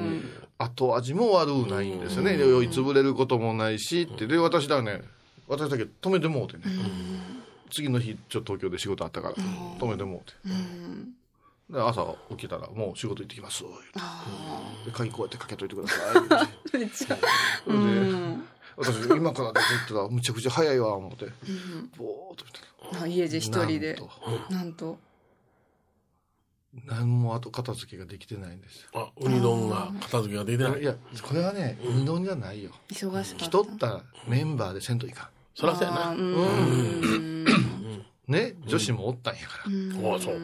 [0.58, 2.38] 後味も悪うないんですよね。
[2.38, 4.26] 酔いつぶれることもないし、って。
[4.26, 5.00] で、私だね、
[5.48, 6.62] 私だけ止めてもうてね。
[7.70, 11.72] 次の日、ちょっと東京で仕事あったから、止めてもうて。
[11.72, 13.64] で、朝起きたら、もう仕事行ってきます。
[13.64, 13.74] 言う
[14.84, 16.76] てで、鍵こうやってかけといてください。
[16.78, 17.16] めっちゃ。
[17.16, 17.22] で、
[18.76, 21.26] 私、今からだけ言ったら、むちゃくちゃ早いわ、思って。
[21.96, 22.50] ぼーっと見
[22.90, 23.02] たら。
[23.04, 23.98] あ家で一人で。
[24.50, 24.98] なんと。
[26.86, 28.88] 何も後片付けができてないんですよ。
[28.94, 30.84] あ、ウニ丼が片付けができてないい。
[30.84, 32.70] や、これはね、運動じゃないよ。
[32.88, 33.44] 忙しかった。
[33.44, 36.10] 人ったメンバーでせんといかそらそうやな。
[36.10, 37.44] うん。
[37.44, 37.44] ん。
[38.26, 39.68] ね、女子もおったんやか
[40.02, 40.12] ら。
[40.12, 40.40] ああ、そう。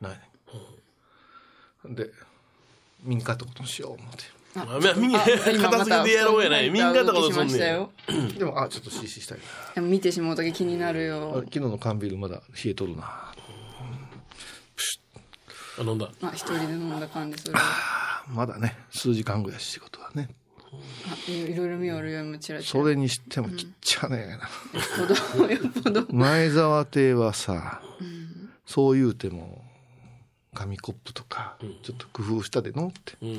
[0.00, 0.20] ないね。
[1.88, 2.10] で、
[3.02, 4.42] 民家ってことにしよう思って。
[4.54, 6.70] あみんな片付けてやろうやない。
[6.70, 7.46] みんなってことすんねん。
[7.46, 7.90] ましたよ。
[8.38, 9.38] でも、あ、ちょっと CC したい
[9.74, 11.42] でも見てしまうとき気になるよ。
[11.46, 13.31] 昨日の缶ビールまだ冷えとるな。
[15.78, 16.10] あ、飲んだ。
[16.22, 17.54] あ、一人で飲んだ感じする。
[17.56, 20.28] あまだね、数時間ぐらい仕事はね。
[21.06, 22.62] あいいろいろ見よるよ、もちろん。
[22.62, 24.38] それにしてもちっちゃね
[24.74, 24.84] えな。
[25.36, 26.06] ほど、よっぽど。
[26.10, 27.82] 前沢亭はさ、
[28.66, 29.64] そう言うても、
[30.54, 33.16] 紙コップとか、ちょっと工夫したでのって。
[33.20, 33.36] で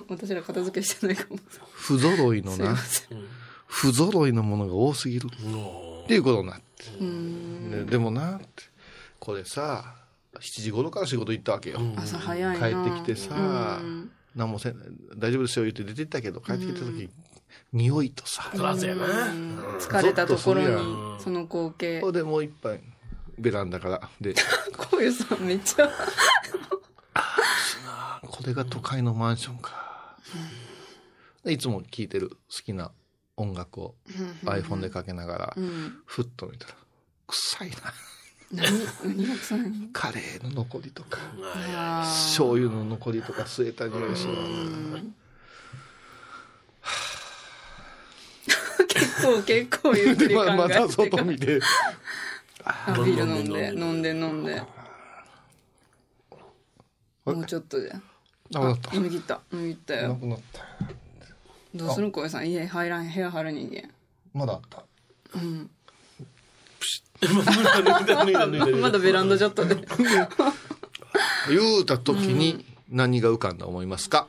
[0.00, 1.38] も私ら片付けしてないかも。
[1.72, 2.76] 不揃いのな。
[3.66, 5.28] 不揃いのものが多すぎる。
[5.28, 7.84] っていうことになって。
[7.84, 8.46] ででもなって、
[9.18, 9.94] これさ、
[10.40, 11.78] 7時頃から仕事行ったわけよ。
[11.96, 12.82] 朝早い帰な。
[12.82, 13.80] ってきてさ、
[14.34, 14.76] 何もせん、
[15.16, 17.10] 大丈夫ですよ言って出てったけど、帰ってきた時、
[17.72, 18.50] 匂いとさ。
[18.52, 22.06] 疲れたところに、その光景こ。
[22.08, 22.80] れでもう一杯、
[23.38, 24.08] ベランダから。
[24.20, 24.34] で、
[24.76, 25.90] こういうさんめっちゃ。
[28.22, 30.16] これが都会のマンションか。
[31.44, 32.92] でいつも聴いてる好きな
[33.36, 33.96] 音楽を
[34.44, 35.56] iPhone でかけながら、
[36.06, 36.74] ふっと見たら、
[37.26, 37.76] 臭いな。
[39.92, 41.18] カレーの残りとか、
[41.74, 45.12] あ醤油の残りとか吸えた匂いしー
[48.88, 51.60] 結構、結構ゆっくで、り考ままたえて外見て、
[52.64, 54.62] あビール飲んで、飲んで、飲んで。
[57.24, 57.90] もうちょっとで。
[58.50, 58.94] なくなった。
[58.94, 59.40] 飲み切った。
[59.52, 60.08] 飲み切ったよ。
[60.08, 60.60] なくなった。
[61.74, 62.10] どうする？
[62.10, 62.50] 小江さん。
[62.50, 63.88] 家入らん、部屋入る人間。
[64.34, 64.84] まだあった。
[68.80, 69.76] まだベランダちょっとで。
[71.48, 74.26] 言うた時に何が浮かんだ思いますか？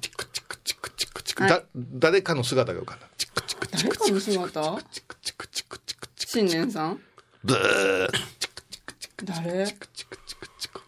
[0.00, 1.46] チクチクチクチクチク。
[1.46, 3.08] だ、誰かの姿が浮かんだ。
[3.16, 4.38] チクチクチクチクチクチク
[5.20, 6.32] チクチクチク。
[6.32, 7.00] 新年さん？
[7.44, 8.08] ブー
[9.24, 10.80] 誰チクチクチクチク。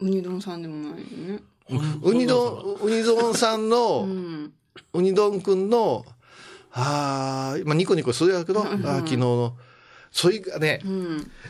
[0.00, 1.42] ウニ丼さんでもないよね。
[2.02, 4.08] ウニ丼、ウニ丼さんの
[4.92, 6.04] ウニ丼くんの、
[6.72, 9.56] ああ、まあ、ニコニコするやけど、あー昨日の、
[10.12, 10.80] それがね、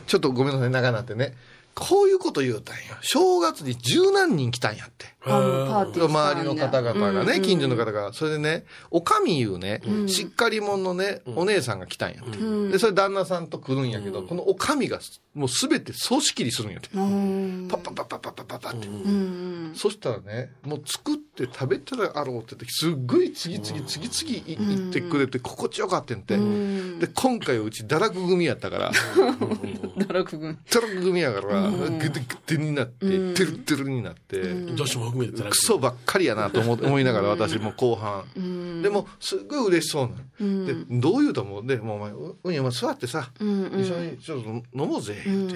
[0.07, 1.33] ちょっとごめんなさい、長なってね。
[1.73, 2.81] こういうこと言うたんよ。
[3.01, 5.05] 正月に十何人来たんやって。
[5.23, 8.11] あのパーティーした周りの方々がね、うん近所の方が。
[8.13, 12.37] それでね、おかみいうね、しっかり者のね、お姉さんが来たんやって。
[12.71, 14.99] で、それ旦那さんと来るんやけど、このおかみが
[15.33, 16.89] もうすべて総仕切りするんやって。
[16.93, 18.87] うんパッパッパッパッパッパッパッパって。
[18.87, 26.37] うんそしたらね、もう作って食べたらあろうって言って、すっごい次々次々い言ってくれて、心地よかったんて。
[26.37, 28.91] で、今回うち堕落組やったから、
[29.97, 34.41] 堕落軍堕落組やから、グテグテになって、テルテルになって、
[34.73, 38.81] 女子も含めてクソばっかりやなと思思いながら私も後半。
[38.81, 40.15] でも、すっごい嬉しそうな
[40.47, 40.65] の。
[40.65, 41.65] で、どう言うと思う？
[41.67, 45.55] で、もうお前、ううん、お前座ってさ、一緒にちょっと飲もうぜ、言うて。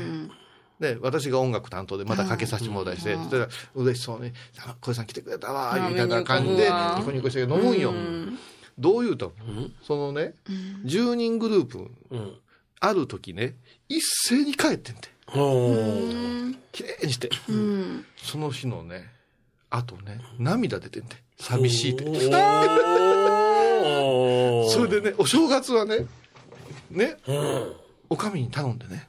[0.80, 7.94] で、私が音楽担当でまたかけさせてもらったりして、そしたら嬉しそうに、あ小江さん来てくれたわ、みたいな感じで、ニコニコして飲むんよ。
[8.78, 9.34] どう言うと
[9.84, 10.34] そのね、
[10.86, 12.36] 10人グループ、うん。
[12.82, 13.56] ある時ね、
[13.88, 15.10] 一斉に帰ってんて。
[16.72, 17.30] 綺麗にして。
[17.48, 19.10] うんその日のね、
[19.70, 21.16] あとね、涙出てんて。
[21.40, 22.04] 寂しいって。
[24.70, 26.06] それでね、お正月はね、
[26.92, 27.74] ね、うん。
[28.10, 29.08] おかみに頼んでね、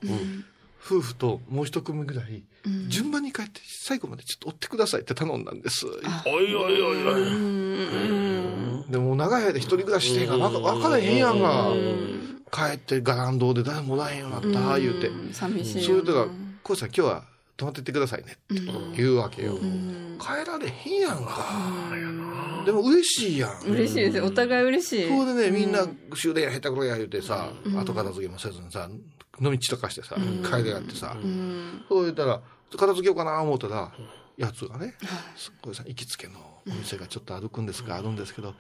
[0.89, 2.45] 夫婦ともう一組ぐらい、
[2.89, 5.85] 順番に帰って最後までちょっと追ってくださいって頼んだんです。
[6.27, 8.91] おいおいおいおい。
[8.91, 11.73] でも長い間一人暮らししてんから分か分からへんやんが。
[12.53, 15.11] 帰ってガランドで誰もおらへんようになった、言うて。
[15.33, 16.33] 寂しいそれではよな、
[16.63, 17.25] こうさん今日は
[17.57, 18.63] 泊まってってくださいねって
[18.97, 19.59] 言うわけよ。
[20.21, 21.45] 帰られへんやんか。
[22.65, 23.67] でも嬉しいやん。
[23.67, 28.89] 嬉しいですよお互い嬉しいそこでね、みんな終電や下手くろや言うてさ、後片付けもせずにさ、
[29.41, 31.17] 飲み散らかしてさ、帰りやってさ、
[31.89, 32.41] そう言ったら、
[32.77, 33.93] 片付けようかな思ったら、
[34.37, 34.95] やつがね、
[35.37, 36.35] すっごいさん、行きつけの
[36.67, 38.17] お店がちょっと歩くんですが、あるん。
[38.17, 38.55] ですけど、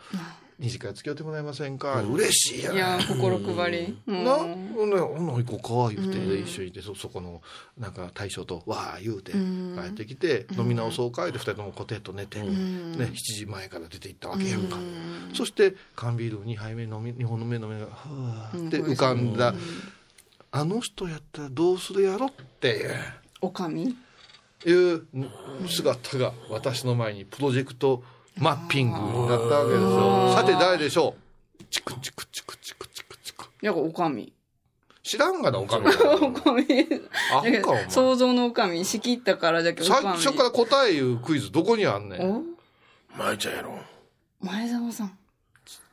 [0.58, 2.00] 二次会付き合ってもらえませんか？
[2.00, 2.74] 嬉しいやん。
[2.76, 3.98] いや心配り。
[4.06, 4.24] うん。
[4.24, 7.42] な、ほんなら行こうか、言うて、で一緒にいて、そ、そこの、
[7.76, 14.78] なんか大将と、わー言うて、帰ってきて、飲み直そうか、で、二人ともコテッと寝て、ね、7時前から出て行ったわけやんか。
[15.34, 19.54] そして、缶ビール2杯目飲み、2本の目飲みながら、はーって浮かんだ、
[20.58, 22.30] あの人やったらどうするやろっ
[22.60, 22.94] ていう。
[23.42, 23.94] おかみ
[24.64, 25.06] いう
[25.68, 28.02] 姿が私の前にプロジェクト
[28.38, 30.32] マッピングになったわけですよ。
[30.34, 31.14] さて誰でしょ
[31.60, 31.64] う？
[31.64, 33.44] チクチクチクチクチクチク。
[33.60, 34.32] やっぱおかみ
[35.02, 35.88] 知らんがな、おかみ。
[35.88, 36.64] おかみ
[37.32, 37.90] アホか、お前。
[37.90, 42.22] 想像のおかみ仕切ったからだけど最初から答えいうクイズどこにあんねん。
[42.22, 42.42] お
[43.18, 43.78] 舞ちゃんやろ。
[44.40, 45.18] 前澤さん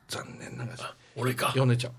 [0.08, 0.94] 残念ながら。
[1.16, 1.52] 俺か。
[1.56, 1.92] ヨネちゃん。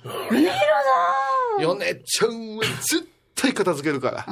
[1.61, 4.25] ヨネちゃんは絶対片付けるから。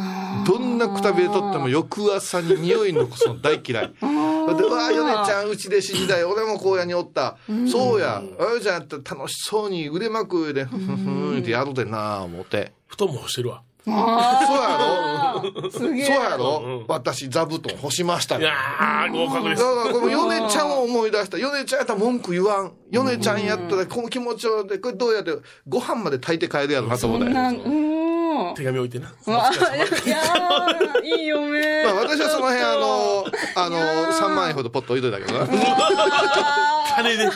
[0.45, 3.87] どんなくたびれとっても翌朝に匂いのこそ大嫌い。
[3.87, 7.37] で、うわあ、ヨネちゃん、うち弟子時代、俺も荒野におった。
[7.71, 12.73] そうや、あれじゃんやったら楽しそうに腕まくで、ふんふんふんってやるでなあ思って。
[12.87, 13.61] 布団も干してるわ。
[13.85, 13.99] そうや
[14.77, 15.69] ろ？
[15.71, 16.85] そうやろ？
[16.87, 18.41] 私、座布団干しましたよ。
[18.41, 19.61] いやー、合格です。
[19.61, 21.37] だから、このヨネちゃんを思い出した。
[21.37, 22.71] ヨネちゃんやったら文句言わん。
[22.91, 25.33] ヨネちゃんやったら、この気持ちをで、これどうやって、
[25.67, 27.33] ご飯まで炊いて帰るやろなと思ったよ。
[28.55, 29.07] 手紙置いてな。
[29.07, 29.29] い。
[29.29, 31.83] やーいい嫁。
[31.85, 33.25] まあ私はその辺あの、
[33.55, 33.77] あの、
[34.13, 35.47] 3万円ほどポッと置いといたけどな。
[36.95, 37.29] 金で、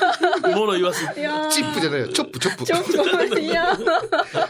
[0.54, 1.04] 物言わす。
[1.20, 1.50] いやー。
[1.50, 2.66] チップじゃないよ、チョップチョップ。
[2.66, 2.84] ちょっ
[3.30, 3.78] といや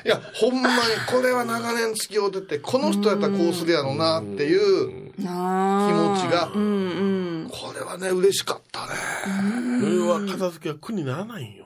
[0.05, 0.75] いや、ほんまに、
[1.09, 8.87] これは長年付き合うてて、この人やったらこうするやろうなっていう気な持ちが、これはね、嬉しかったね。
[9.81, 11.65] 俺は片付けは苦にならないんよ。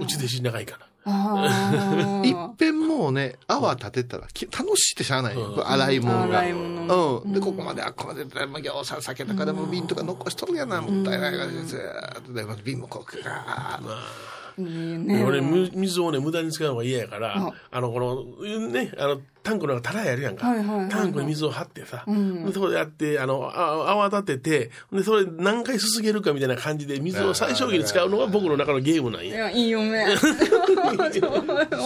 [0.00, 0.91] うち弟子長いから。
[1.04, 5.52] あいっぺんもうね、泡立てたらき楽しいってしゃあないよ。
[5.54, 6.42] これ洗い物が。
[6.42, 7.32] うん。
[7.32, 13.88] で、ここまであっこまで、まあ、餃子酒とかでも瓶とか残しとるやな、もったいないから、ずーっとで、瓶もこう、ガーッと
[14.58, 15.24] いいね。
[15.24, 18.00] 俺、む水をね、無駄に使うのが嫌やから、あの、こ
[18.40, 20.46] の、ね、あの、タンクの中タラやるやんか。
[20.46, 20.88] はいはいはいはい。
[20.88, 29.34] タンクに水を張ってさ、でそこでやって、あの、あ泡立てて、で、それ何回すすげるかみたいな感じで水を最小限に使うのが僕の中のゲームなんや。
[29.34, 30.06] いやいい嫁。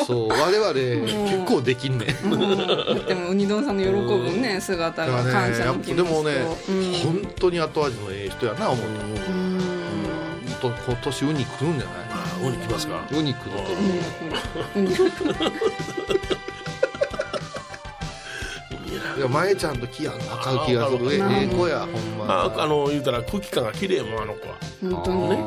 [0.07, 2.07] そう、我々、結構できんね。
[3.09, 5.97] でもうに丼さんの喜ぶね姿が感謝の気持ちと。
[5.97, 6.35] でもね、
[6.69, 6.93] うん。
[6.93, 9.87] 本当に後味のええ人やな、思った。
[10.61, 13.07] 本当今年ウニ来るんじゃないあ、ウニ来ますか？
[13.11, 13.67] ウニ来ると思
[14.75, 14.79] う。
[14.79, 14.87] うん。
[18.87, 20.19] いやか前ちゃんと気合う
[20.67, 21.15] 気がする。
[21.15, 22.25] ええ子やほんま。
[22.35, 24.57] ああの言うたら空気感が綺麗もんあの子は。
[24.83, 25.39] 本当にね。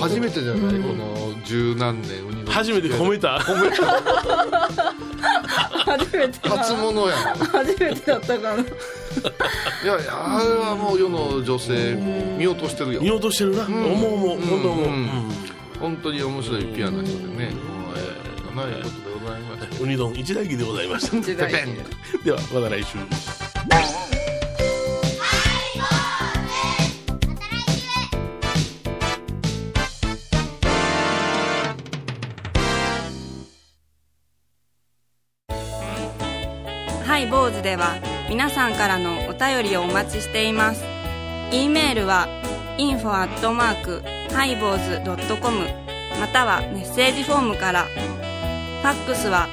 [0.00, 3.36] 初めてじゃない、この十何年ウニの初めて褒めた？
[3.38, 4.00] 褒めた。
[5.84, 6.48] 初めて。
[6.48, 7.18] 初物やん。
[7.36, 8.62] 初めてだったかな。
[8.62, 8.66] い
[9.86, 11.94] やいやあれはもう世の女性
[12.38, 13.02] 見落としてるよ。
[13.02, 14.92] 見落としてるな、思う思う本当思う、うん。
[14.92, 15.30] うん
[15.80, 21.16] 本当に面白いピュアな人でね、えー、ないことでございましたウニ丼一大義でございました。
[22.24, 22.98] ではまた来週。
[37.04, 37.62] 拝、ボーズ!!
[37.62, 37.94] では
[38.28, 40.82] 皆さんからのお便りをお待ちしています。
[41.52, 42.26] e メールは
[42.78, 44.02] info アットマーク
[44.34, 45.66] ハイボーズドットコム
[46.20, 47.86] またはメッセージフォームから。
[48.84, 49.48] ファックスは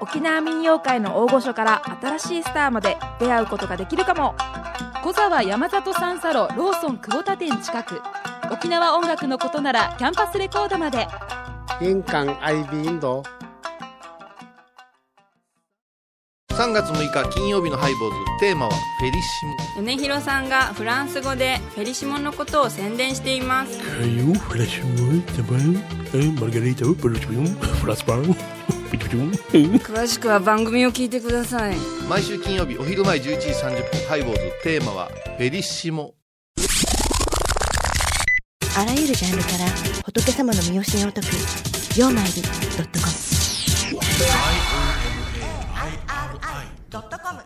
[0.00, 4.34] 沖縄民謡界の大御所から新しいスターまで出会うことができるかも。
[5.04, 8.00] 小沢山里三佐路ローソン久保田店近く。
[8.50, 11.06] 沖縄音楽のことならキャンパスレコードまで。
[11.82, 13.22] 印港 IB 印度
[16.50, 18.16] 3月6日金曜日のハイボーズ。
[18.40, 19.46] テーマはフェリシ
[19.76, 19.82] モ。
[19.82, 23.78] 米広さんがフランス語でフェリシモンのことを宣伝しています。
[25.36, 27.46] Taban, margarita, peluchum,
[27.82, 28.79] flaspan, pichuchum.
[28.98, 31.76] 詳しくは番組を聞いてください。
[32.08, 34.40] 毎週金曜日お昼前11時30分ハイボーズ。
[34.62, 36.14] テーマは「ベリッシモ」
[38.78, 39.66] あらゆるジャンルから
[40.04, 41.26] 仏様の身教えを解く
[41.98, 42.48] 「曜マイルド
[42.84, 43.12] ットコム」
[46.90, 47.40] 「IOMAIRI.com」